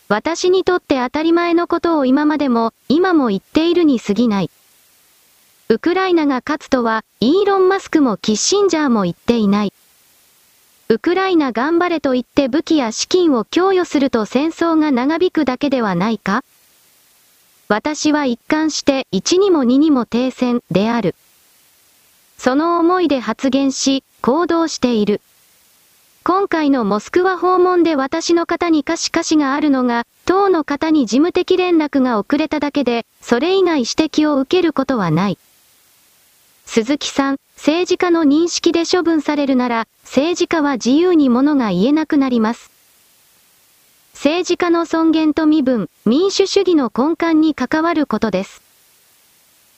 [0.10, 4.52] 私にとって当たり前のことを今までも、今も言っているに過ぎない。
[5.70, 9.74] ウクライナが勝つとは、イーロン・マスクもキッシンジャーも言っていない。
[10.92, 16.44] ウクライナ頑張れと言って武器や資金を供与すると戦争が長引くだけではないか？
[17.70, 21.16] 私は一貫して1にも2にも停戦である。
[22.38, 25.22] その思いで発言し、行動している。
[26.26, 35.38] 今回のモスクワ訪問で私の方に可視可視があるのが、党の方に事務的連絡が遅れただけで、それ以外指摘を受けることはない。
[36.65, 42.72] 鈴木さん、政治家の認識で処分されるなら、政治家は自由にものが言えなくなります。
[44.16, 48.64] 政治家の尊厳と身分、民主主義の根幹に関わることです。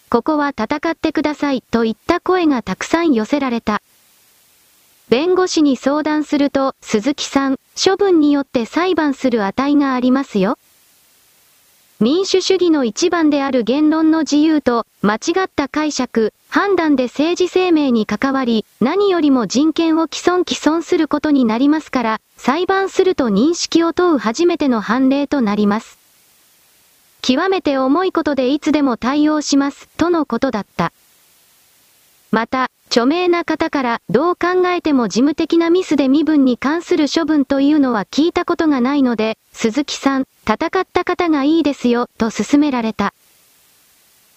[0.10, 3.82] ここは戦ってくださいといった声がたくさん寄せられた。
[5.10, 10.58] 弁護士に相談すると、鈴木さん、処分によって裁判する値がありますよ。
[12.00, 25.98] 民主主義の一番である言論の自由と、間違った解釈、判断で政治生命に関わり、何よりも人権を既存既存することになりますから、裁判すると認識を問う初めての判例となります。
[27.24, 30.94] 極めて重いことでいつでも対応します、とのことだった。
[32.30, 43.16] また、著名な方からどう考えても事務的なミスで身分に関する処分というのは聞いたことがないので、鈴木さん、戦った方がいいですよ、と勧められた。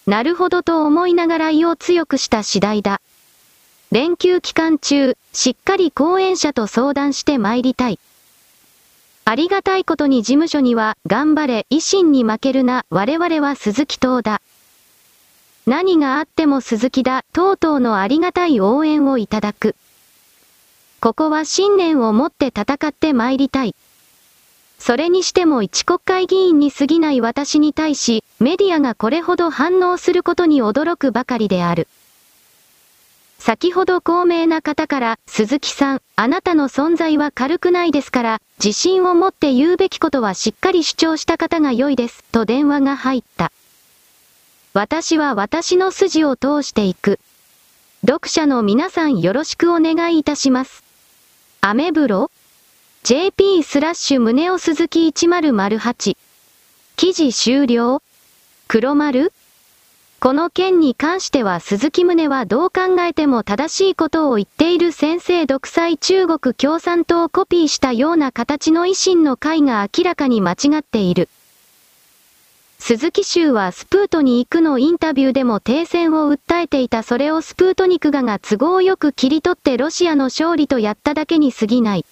[0.06, 3.00] なるほどと思いながら意を強くした次第だ。
[3.90, 7.98] 連休期間中、しっかり講演者と相談して参りたい。
[9.24, 14.40] ありがたいことに事務所には、頑張れ、維新に負けるな、我々は鈴木党だ。
[15.66, 19.74] 何があっても鈴木だ、とうとうのありがたい応援をいただく。
[21.00, 23.74] ここは信念を持って戦って参りたい。
[24.78, 31.88] それにしても一国会議員に過ぎない私に対し、メディアがこれほど反応することに驚くばかりである。
[33.38, 43.52] 先ほど高名な方から、鈴木さん、あなたの存在は軽くないですから、自信を持って言うべきことはしっかり主張した方が良いです、と電話が入った。
[44.72, 47.18] 私は私の筋を通していく。
[48.06, 50.84] 読者の皆さんよろしくお願いいたします。
[51.60, 52.30] アメブロ？
[53.08, 56.16] ?JP スラッシュ胸を鈴木1008。
[56.96, 58.02] 記事終了
[58.66, 59.32] 黒丸
[60.18, 71.28] この件に関しては鈴木宗はどう考えても正しいことを言っている先生独裁中国共産党をコピーしたような形の維新の会が明らかに間違っている。
[72.80, 82.04] 鈴木州はスプートに行くのインタビューでも停戦を訴えていたそれをスプートニクガが都合よく切り取ってロシアの勝利とやっただけに過ぎない。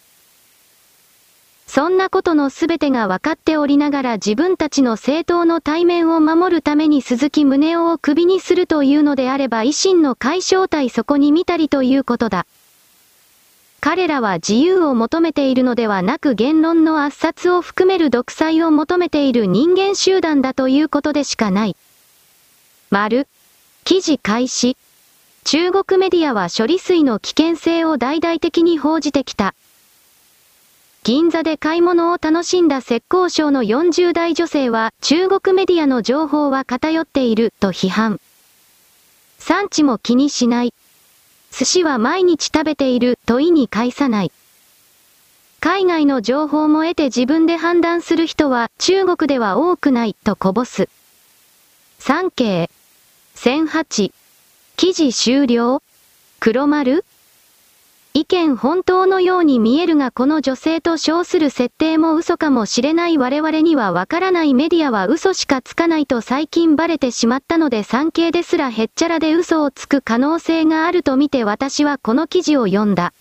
[1.74, 12.46] そんなことのすべてが分かっておりながら自分たちの政党の対面を守るために鈴木宗男を首にするというのであれば維新の解消体そこに見たりということだ。
[13.80, 21.76] 彼らは自由を求めているのではなく言論の圧殺を含める独裁を求めている人間集団だということでしかない。
[22.90, 23.26] 丸。
[23.82, 24.76] 記事開始。
[25.42, 29.56] 中国メディアは処理水の危険性を大々的に報じてきた。
[31.04, 38.18] 銀座で買い物を楽しんだ浙江省の40代女性は中国メディアの情報は偏っていると批判。
[39.38, 40.72] 産地も気にしない。
[41.52, 44.32] 寿司は毎日食べていると意に介さない。
[45.60, 50.88] 海外の情報も得て自分で判断する人は中国では多くないとこぼす。
[51.98, 52.70] 産経。
[53.36, 54.10] 1008。
[54.78, 55.82] 記事終了
[56.40, 57.04] 黒丸
[58.16, 73.12] 意見本当のように見えるがこの女性と称する設定も嘘かもしれない我々にはわからないメディアは嘘しかつかないと最近バレてしまったので産経ですらへっちゃらで嘘をつく可能性があると見て私はこの記事を読んだ。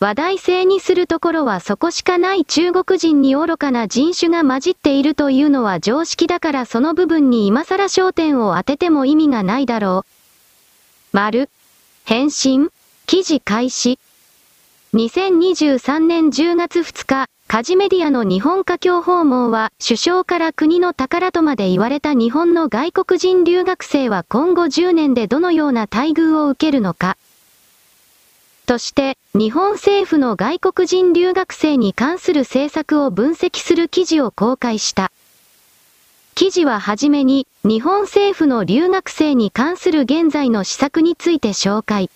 [0.00, 11.16] 話題性にするところはそこしかない中国人に愚かな人種が混じっているというのは常識だからその部分に今更焦点を当てても意味がないだろう。
[11.16, 11.48] 丸。
[12.04, 12.70] 返信
[13.06, 13.98] 記事開始。
[14.94, 27.16] 2023年10月2日、カジメディアの日本華僑訪問は、首相から国の宝とまで言われた日本の外国人留学生は今後10年でどのような待遇を受けるのか。
[28.64, 35.10] として、日本政府の外国人留学生に関する政策を分析する記事を公開した。
[36.34, 42.08] 記事ははじめに、日本政府の留学生に関する現在の施策について紹介。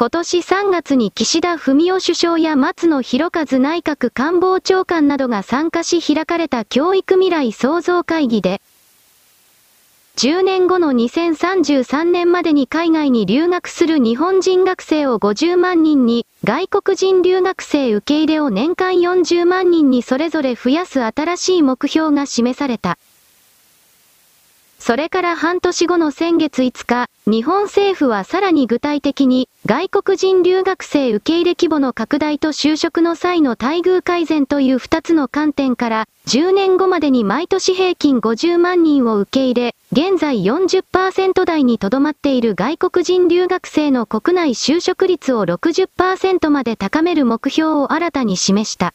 [0.00, 8.62] 今年3月に岸田文雄首相や松野博一内閣官房長官などが参加し開かれた教育未来創造会議で、
[10.16, 22.96] 10年後の2033年までに海外に留学する日本人学生を50万人に、外国人留学生受け入れを年間40万人にそれぞれ増やす新しい目標が示された。
[24.80, 48.94] それから半年後の先月5日、日本政府はさらに具体的に、外国人留学生受け入れ規模の拡大と就職の際の待遇改善という2つの観点から、10年後までに毎年平均50万人を受け入れ、現在40%台にとどまっている外国人留学生の国内就職率を60%まで高める目標を新たに示した。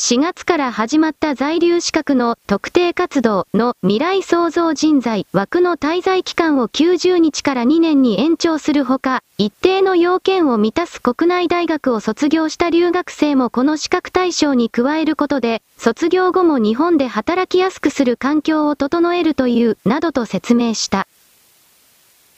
[0.00, 21.08] 4月から始まった在留資格の特定活動の未来創造人材枠の滞在期間を90日から2年に延長するほか、一定の要件を満たす国内大学を卒業した留学生もこの資格対象に加えることで、卒業後も日本で働きやすくする環境を整えるという、などと説明した。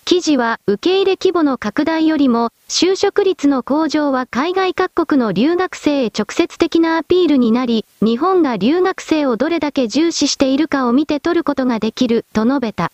[0.04, 12.92] 記事は受け入れ規模の拡大よりも、就職率の向上は海外各国の留学生へ直接的なアピールになり、日本が留学生をどれだけ重視しているかを見て取ることができる、と述べた。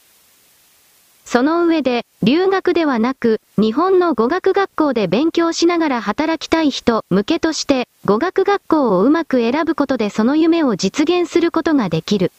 [1.25, 12.33] その上で、留学ではなく、日本の語学学校で勉強しながら働きたい人向けとして、語学学校をうまく選ぶことでその夢を実現することができる。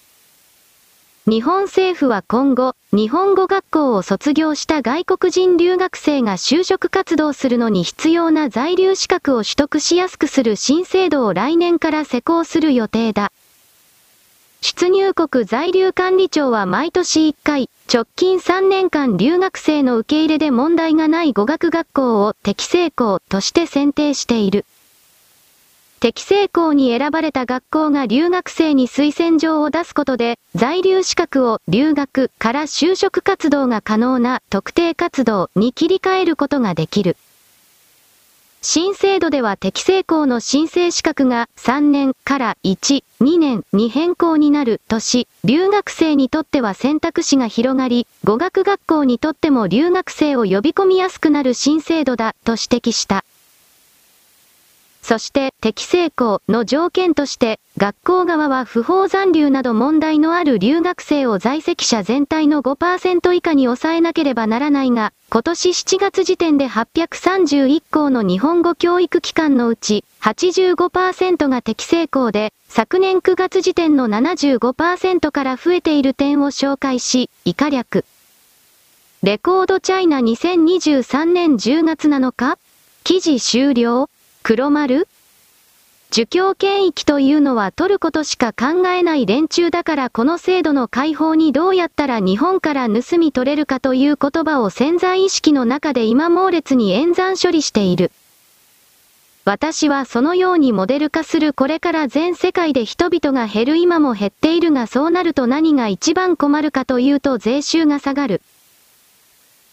[1.30, 13.32] 日本政府は今後、日本語学校を卒業した外国人留学生が就職活動するのに必要な在留資格を取得しやすくする新制度を来年から施行する予定だ。
[14.62, 24.66] 出入国在留管理庁は毎年1回、直近3年間留学生の受け入れで問題がない語学学校を適正校として選定している。
[26.00, 37.18] 適正校に選ばれた学校が留学生に推薦状を出すことで、在留資格を留学から就職活動が可能な特定活動に切り替えることができる。
[38.62, 53.26] 新制度では適正校の申請資格が3年から1、2年に変更になるとし、留学生にとっては選択肢が広がり、語学学校にとっても留学生を呼び込みやすくなる新制度だと指摘した。
[55.10, 78.06] そして、適正校の条件として、学校側は不法残留など問題のある留学生を在籍者全体の5%以下に抑えなければならないが、今年7月時点で831校の日本語教育機関のうち、85%が適正校で、昨年9月時点の75%から増えている点を紹介し、以下略。
[79.23, 82.60] レコードチャイナ2023年10月7日？
[83.03, 84.07] 記事終了
[84.44, 85.07] 黒丸？
[86.11, 98.11] 儒教権益というのは取ることしか考えない連中だからこの制度の解放にどうやったら日本から盗み取れるかという言葉を潜在意識の中で今猛烈に演算処理している。
[99.45, 108.41] 私はそのようにモデル化するこれから全世界で人々が減る今も減っているがそうなると何が一番困るかというと税収が下がる。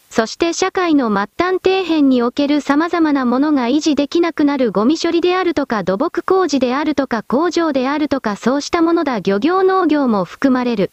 [0.09, 10.91] そして社会の末端底辺における様々なものが維持できなくなるゴミ処理であるとか土木工事であるとか工場であるとかそうしたものだ漁業農業も含まれる。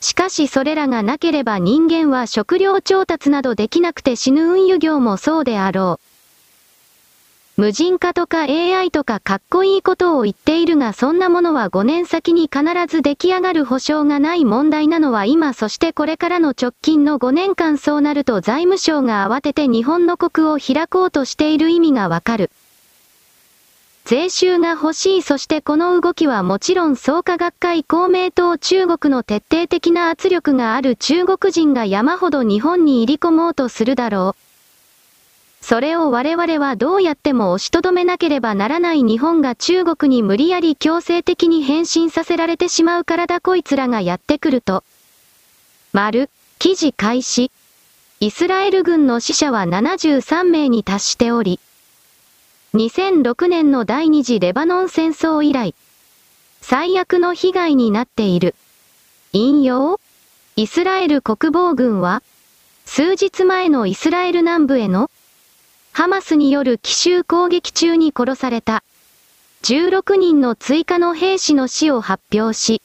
[0.00, 6.09] しかしそれらがなければ人間は食料調達などできなくて死ぬ運輸業もそうであろう。
[7.60, 22.50] 無人化とか AI とかかっこいいことを言っているがそんなものは5年先に必ず出来上がる保証がない問題なのは今そしてこれからの直近の5年間そうなると財務省が慌てて日本の国を開こうとしている意味がわかる。
[24.06, 34.49] 税収が欲しいそしてこの動きはもちろん創価学会公明党中国の徹底的な圧力がある中国人が山ほど日本に入り込もうとするだろう。
[35.60, 44.84] それを我々はどうやっても押しとどめなければならない日本が中国に無理やり強制的に変身させられてしまうからだこいつらがやってくると。
[45.92, 47.50] 丸、記事開始。
[48.20, 51.58] イスラエル軍の死者は73名に達しており、
[52.74, 55.74] 2006年の第二次レバノン戦争以来、
[56.60, 58.54] 最悪の被害になっている。
[59.32, 59.98] 引用？
[60.56, 62.22] イスラエル国防軍は、
[62.84, 65.10] 数日前のイスラエル南部への
[65.92, 68.82] ハマスによる奇襲攻撃中に殺された。
[69.62, 72.82] 16人の追加の兵士の死を発表し、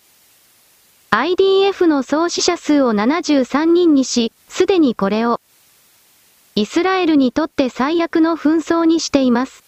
[1.11, 5.39] IDF の総死者数を73人にし、すでにこれを、
[6.55, 9.63] イスラエルにとって最悪の紛争にしています。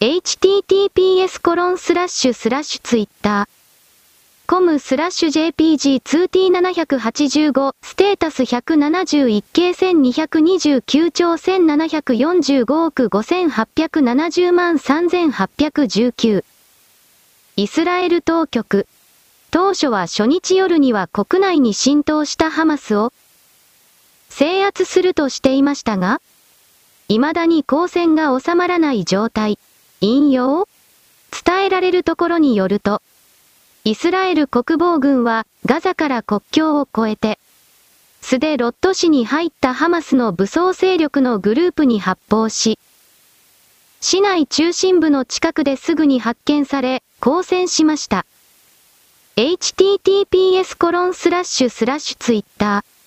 [0.00, 3.59] https コロンスラッシュスラッシュツイッター
[4.50, 5.54] コムスラッシュ
[6.02, 16.44] JPG2T785 ステータス171系1229兆1745億5870万3819
[17.54, 18.88] イスラエル当局。
[19.52, 23.12] 当初は初日夜には国内に浸透したハマスを。
[24.30, 26.20] 制圧するとしていましたが、
[27.06, 29.60] 未だに交戦が収まらない状態。
[30.00, 30.66] 引用？
[31.46, 33.00] 伝えられるところによると、
[33.90, 37.40] イスラエル国防軍はガザから国境を越えて、
[38.20, 42.78] 素でロット市に入ったハマスの武装勢力のグループに発砲し、
[44.00, 48.26] 市内中心部の近くですぐに発見され、抗戦しました。
[49.34, 52.99] https コロンスラッシュスラッシュツイッター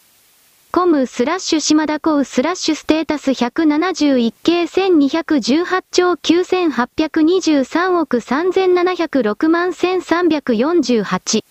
[0.76, 11.45] コムスラッシュ島田コウスラッシュステータス171系1218兆9823億3706万1348。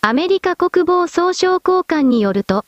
[0.00, 2.64] アメリカ国防総省高官によると、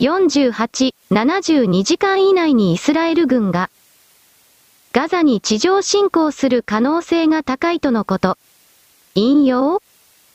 [0.00, 3.70] 48、72時間以内にイスラエル軍が、
[4.92, 8.36] ガザに地上侵攻する可能性が高いとのこと。
[9.14, 9.80] 引用？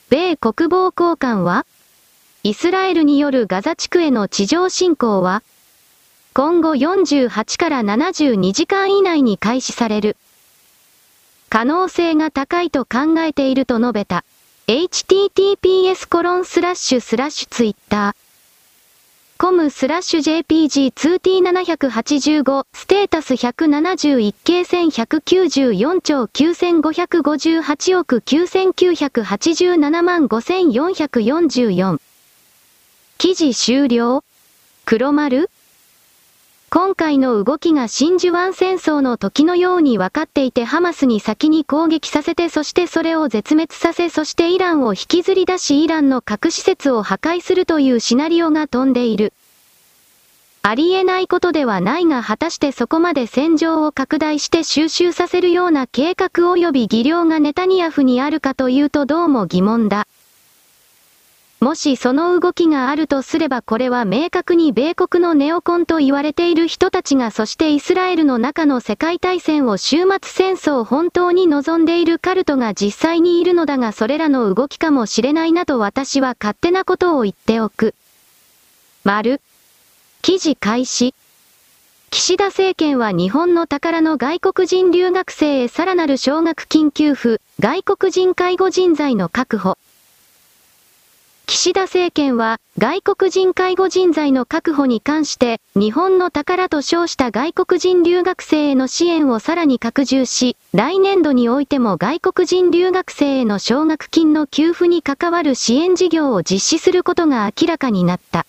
[0.10, 1.66] 米国防高官は、
[2.44, 5.44] イスラエルによるガザ地区への地上侵攻は、
[6.34, 10.18] 今後48から72時間以内に開始される。
[11.50, 14.26] 可能性が高いと考えていると述べた。
[14.66, 18.16] https コロンスラッシュスラッシュツイッター。
[19.38, 32.00] コムスラッシュ JPG2T785 ステータス171系1194兆9558億9987万5444
[33.22, 34.24] 記事終了？
[34.84, 35.48] 黒丸？
[36.72, 49.34] 今回の動きが真珠湾戦争の時のように分かっていてハマスに先に攻撃させてそしてそれを絶滅させそしてイランを引きずり出しイランの核施設を破壊するというシナリオが飛んでいる。
[50.64, 60.08] ありえないことではないが果たしてそこまで戦場を拡大して収集させるような計画及び技量がネタニヤフにあるかというとどうも疑問だ。
[61.62, 77.94] もしその動きがあるとすればこれは明確に米国のネオコンと言われている人たちがそしてイスラエルの中の世界大戦を終末戦争本当に望んでいるカルトが実際にいるのだがそれらの動きかもしれないなと私は勝手なことを言っておく。
[79.04, 79.40] 丸。
[80.24, 81.14] 記事開始。
[82.10, 89.78] 岸田政権は日本の宝の外国人留学生へさらなる奨学金給付、外国人介護人材の確保。
[91.48, 108.46] 岸田政権は、外国人介護人材の確保に関して、日本の宝と称した外国人留学生への支援をさらに拡充し、来年度においても外国人留学生への奨学金の給付に関わる支援事業を実施することが明らかになった。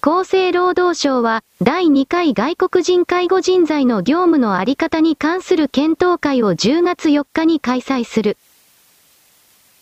[0.00, 8.36] 厚生労働省は、第2回外国人介護人材の業務のあり方に関する検討会を10月4日に開催する。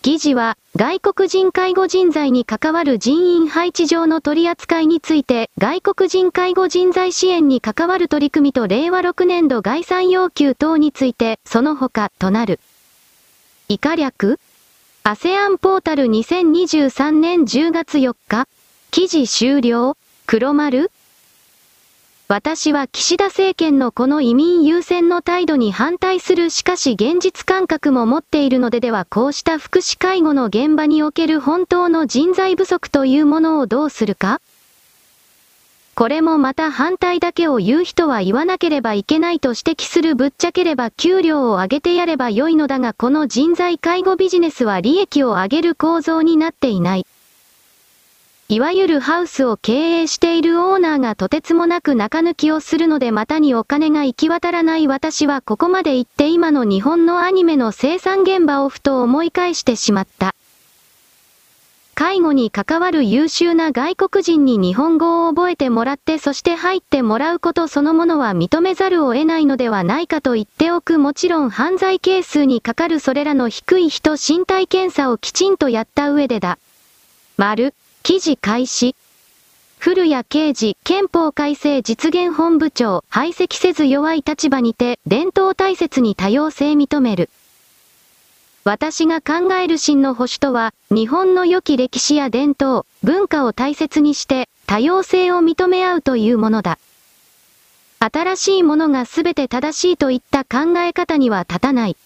[0.03, 12.59] 議事は、外国人介護人材に関わる人員配置上の取り扱いについて、外国人介護人材支援に関わる取り組みと令和6年度概算要求等について、その他となる。
[13.69, 14.41] 以下略
[15.05, 18.49] ?ASEAN ポータル2023年10月4日
[18.91, 19.97] 記事終了
[20.27, 20.91] 黒丸
[22.33, 34.41] 私は岸田政権のこの移民優先の態度に反対するしかし現実感覚も持っているのでではこうした福祉介護の現場における本当の人材不足というものをどうするか
[35.95, 47.05] これもまた反対だけを言う人は言わなければいけないと指摘するぶっちゃければ給料を上げてやればよいのだがこの人材介護ビジネスは利益を上げる構造になっていない。
[48.53, 60.35] いわゆるハウスを経営しているオーナーがとてつもなく中抜きをするのでまたにお金が行き渡らない私はここまで行って今の日本のアニメの生産現場をふと思い返してしまった。
[61.95, 76.59] 介護に関わる優秀な外国人に日本語を覚えてもらってそして入ってもらうことそのものは認めざるを得ないのではないかと言っておくもちろん犯罪係数にかかるそれらの低い人身体検査をきちんとやった上でだ。
[77.39, 77.73] 丸。
[78.03, 78.97] 記事開始。
[79.79, 87.31] 古谷刑事、憲法改正実現本部長、排斥せず弱い立場にて、伝統大切に多様性認める。
[88.65, 96.81] 私が考える真の保守とは、日本の良き歴史や伝統、文化を大切にして、多様性を認め合うというものだ。
[98.01, 101.97] 新しいものが全て正しいといった考え方には立たない。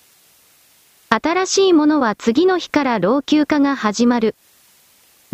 [1.08, 4.34] 新しいものは次の日から老朽化が始まる。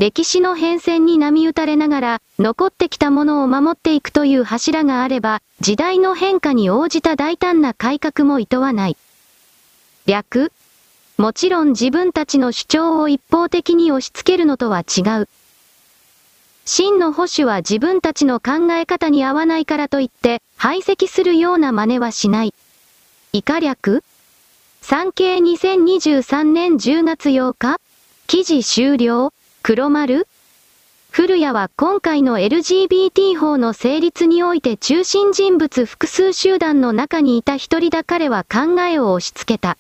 [0.03, 8.97] 歴史の変遷に波打たれながら、残ってきたものを守っていくという柱があれば、時代の変化に応じた大胆な改革も厭わない。
[10.07, 10.51] 略
[11.19, 15.29] もちろん自分たちの主張を一方的に押し付けるのとは違う。
[16.65, 22.55] 真の保守は自分たちの考え方に合わないからといって、排斥するような真似はしない。
[23.33, 24.03] 以下略
[24.81, 27.77] 産経2023年10月8日
[28.27, 29.33] 記事終了
[29.65, 30.27] 黒丸？
[31.13, 39.79] 古谷は今回の LGBT 法の成立において中心人物複数集団の中にいた一人だ彼は考えを押し付けた。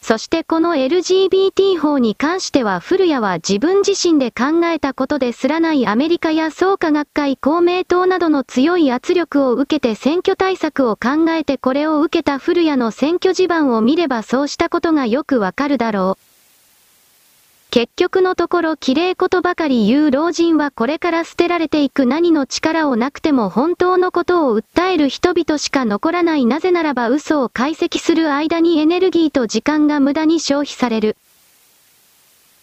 [0.00, 16.29] そしてこの LGBT 法に関しては古谷は自分自身で考えたことですらないアメリカや創価学会公明党などの強い圧力を受けて選挙対策を考えてこれを受けた古谷の選挙地盤を見ればそうしたことがよくわかるだろう。
[17.70, 31.16] 結局のところ綺麗ことばかり言う老人はこれから捨てられていく何の力をなくても本当のことを訴える人々しか残らないなぜならば嘘を解析する間にエネルギーと時間が無駄に消費される。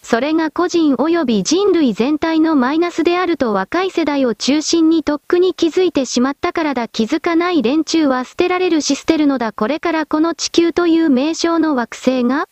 [0.04, 6.90] それが個人及び人類全体のマイナスであると若い世代を中心にとっくに気づいてしまったからだ。
[6.90, 9.54] 気づかない連中は捨てられるし捨てるのだ。
[9.54, 12.50] これからこの地球という名称の惑星が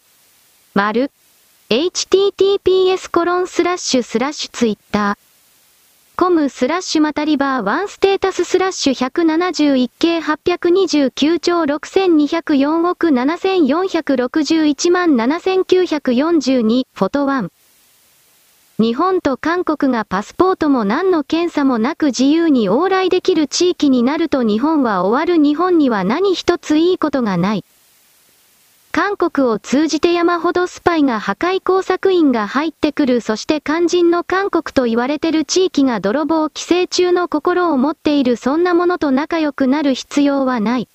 [0.73, 1.11] 丸。
[1.67, 5.17] Https コロンスラッシュスラッシュツイッター。
[6.15, 17.49] コムスラッシュマタリバー1ステータススラッシュ171系829兆6204億7461万7942フォト1
[18.77, 25.41] 日本と韓国がパスポートも何の検査もなく自由に往来できる地域になると日本は終わる。
[25.41, 27.65] 日本には何一ついいことがない。
[28.95, 40.87] 韓国を通じて山ほどスパイが破壊工作員が入ってくるそして肝心の韓国と言われてる地域が泥棒寄生虫の心を持っているそんなものと仲良くなる必要はない。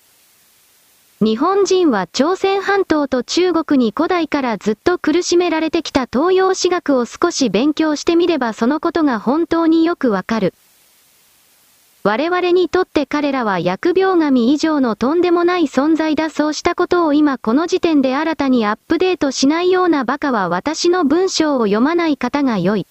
[1.21, 10.55] 日本人は朝鮮半島と中国に古代からずっと苦しめられてきた東洋史学を少し勉強してみればそのことが本当によくわかる。
[12.03, 22.87] 我々にとって彼らは疫病神以上のとんでもない存在だそうしたことを今この時点で新たにアップデートしないようなバカは私の文章を読まない方が良い。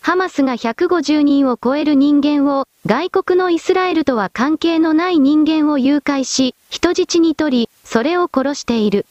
[0.00, 9.06] ハマスが150人を超える人間を外国のイスラエルとは関係のない人間を誘拐し、人質に取り、それを殺している。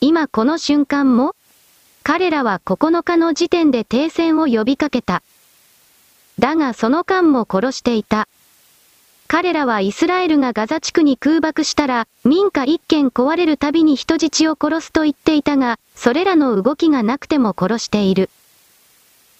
[0.00, 1.36] 今この瞬間も
[2.02, 5.22] 彼らは9日の時点で停戦を呼びかけた。
[6.38, 8.28] だがその間も殺していた。
[9.26, 18.30] 彼らはイスラエルがガザ地区に空爆したら、民家一軒壊れるたびに人質を殺すと言っていたが、それらの動きがなくても殺している。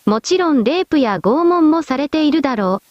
[0.07, 2.83] もちろんレイプや拷問もされているだろ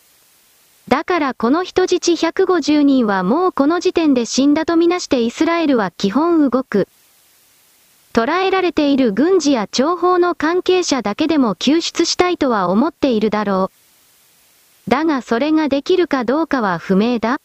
[0.87, 0.89] う。
[0.89, 6.87] だからこの人質150人はもうこの時点で死んだとみなしてイスラエルは基本動く。
[8.13, 13.82] 捉えられている軍事や諜報の関係者だけでも救出したいとは思っているだろう。
[14.87, 17.39] だがそれができるかどうかは不明だ。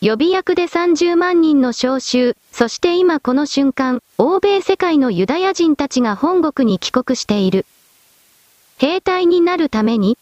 [0.00, 7.64] 予備役で30万人の招集、そして今この瞬間、欧米世界のユダヤ人たちが本国に帰国している。
[8.76, 10.18] 兵隊になるために、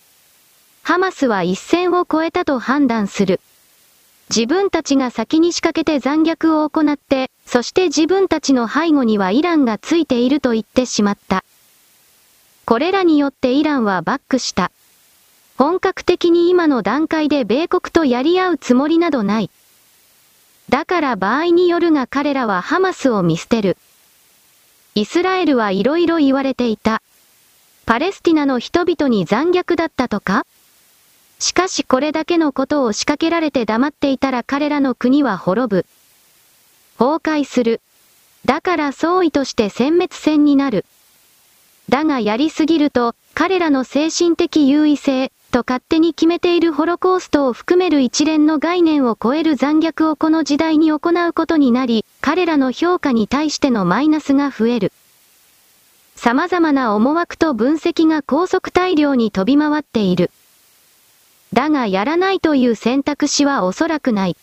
[0.82, 3.40] ハマスは一線を越えたと判断する。
[4.28, 11.44] 自分たちが先に仕掛けて残虐を行って、そして自分たちの背後にはイランがついていると言ってしまった。
[12.64, 14.70] これらによってイランはバックした。
[15.62, 19.50] 本格的に今の段階で米国とやり合うつもりなどない。
[20.68, 23.76] だから場合によるが彼らはハマスを見捨てる。
[24.96, 27.00] イスラエルはいろいろ言われていた。
[27.86, 30.46] パレスティナの人々に残虐だったとか？
[31.38, 35.86] しかしこれだけのことを仕掛けられて黙っていたら彼らの国は滅ぶ。
[36.98, 37.80] 崩壊する。
[38.46, 40.84] だから総意として殲滅戦になる。
[41.88, 54.92] だがやりすぎると、彼らの精神的優位性、と勝手に決めているホロコーストを含める一連の概念を超える残虐をこの時代に行うことになり、彼らの評価に対してのマイナスが増える。
[56.16, 60.30] 様々な思惑と分析が高速大量に飛び回っている。
[61.52, 64.36] だがやらないという選択肢はおそらくない。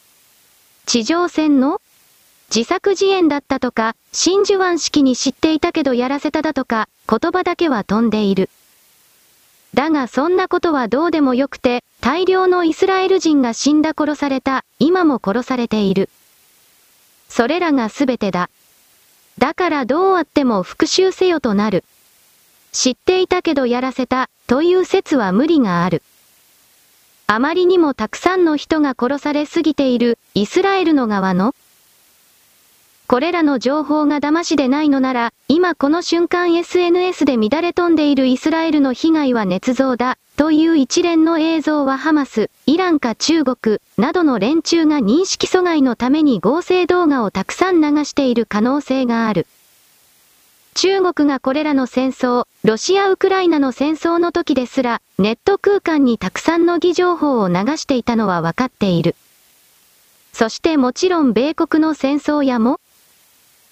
[0.86, 1.82] 地上戦の？
[2.54, 8.50] 自作自演だったとか、真珠湾式に知っていたけどやらせただとか、言葉だけは飛んでいる。
[9.74, 16.10] だがそんなことはどうでもよくて、大量のイスラエル人が死んだ殺された、今も殺されている。
[17.28, 18.50] それらが全てだ。
[19.38, 21.84] だからどうあっても復讐せよとなる。
[22.72, 26.04] 知っていたけどやらせた、という説は無理がある。
[27.28, 31.54] あまりにもたくさんの人が殺されすぎている、イスラエルの側の
[33.10, 49.48] これらの情報が騙しでないのなら、今この瞬間 SNS で乱れ飛んでいるイスラエルの被害は捏造だ、という一連の映像はハマス、イランか中国、などの連中が認識阻害のために合成動画をたくさん流している可能性がある。
[50.76, 59.16] 中国がこれらの戦争、ロシア・ウクライナの戦争の時ですら、ネット空間にたくさんの偽情報を流していたのは分かっている。
[60.32, 62.80] そしてもちろん米国の戦争やも、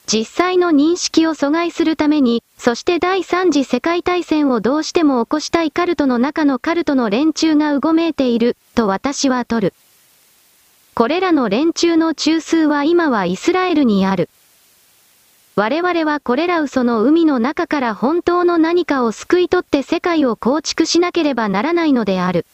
[0.07, 9.73] 実際の認識を阻害するために、そして第三次世界大戦をどうしても起こしたいカルトの中のカルトの連中がうごめいている、と私は取る。
[10.95, 14.29] これらの連中の中枢は今はイスラエルにある。
[15.57, 22.45] 我々はこれら嘘の海の中から本当の何かを救い取って世界を構築しなければならないのである。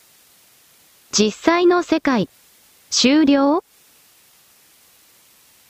[1.11, 2.29] 実際の世界。
[2.89, 3.63] 終了？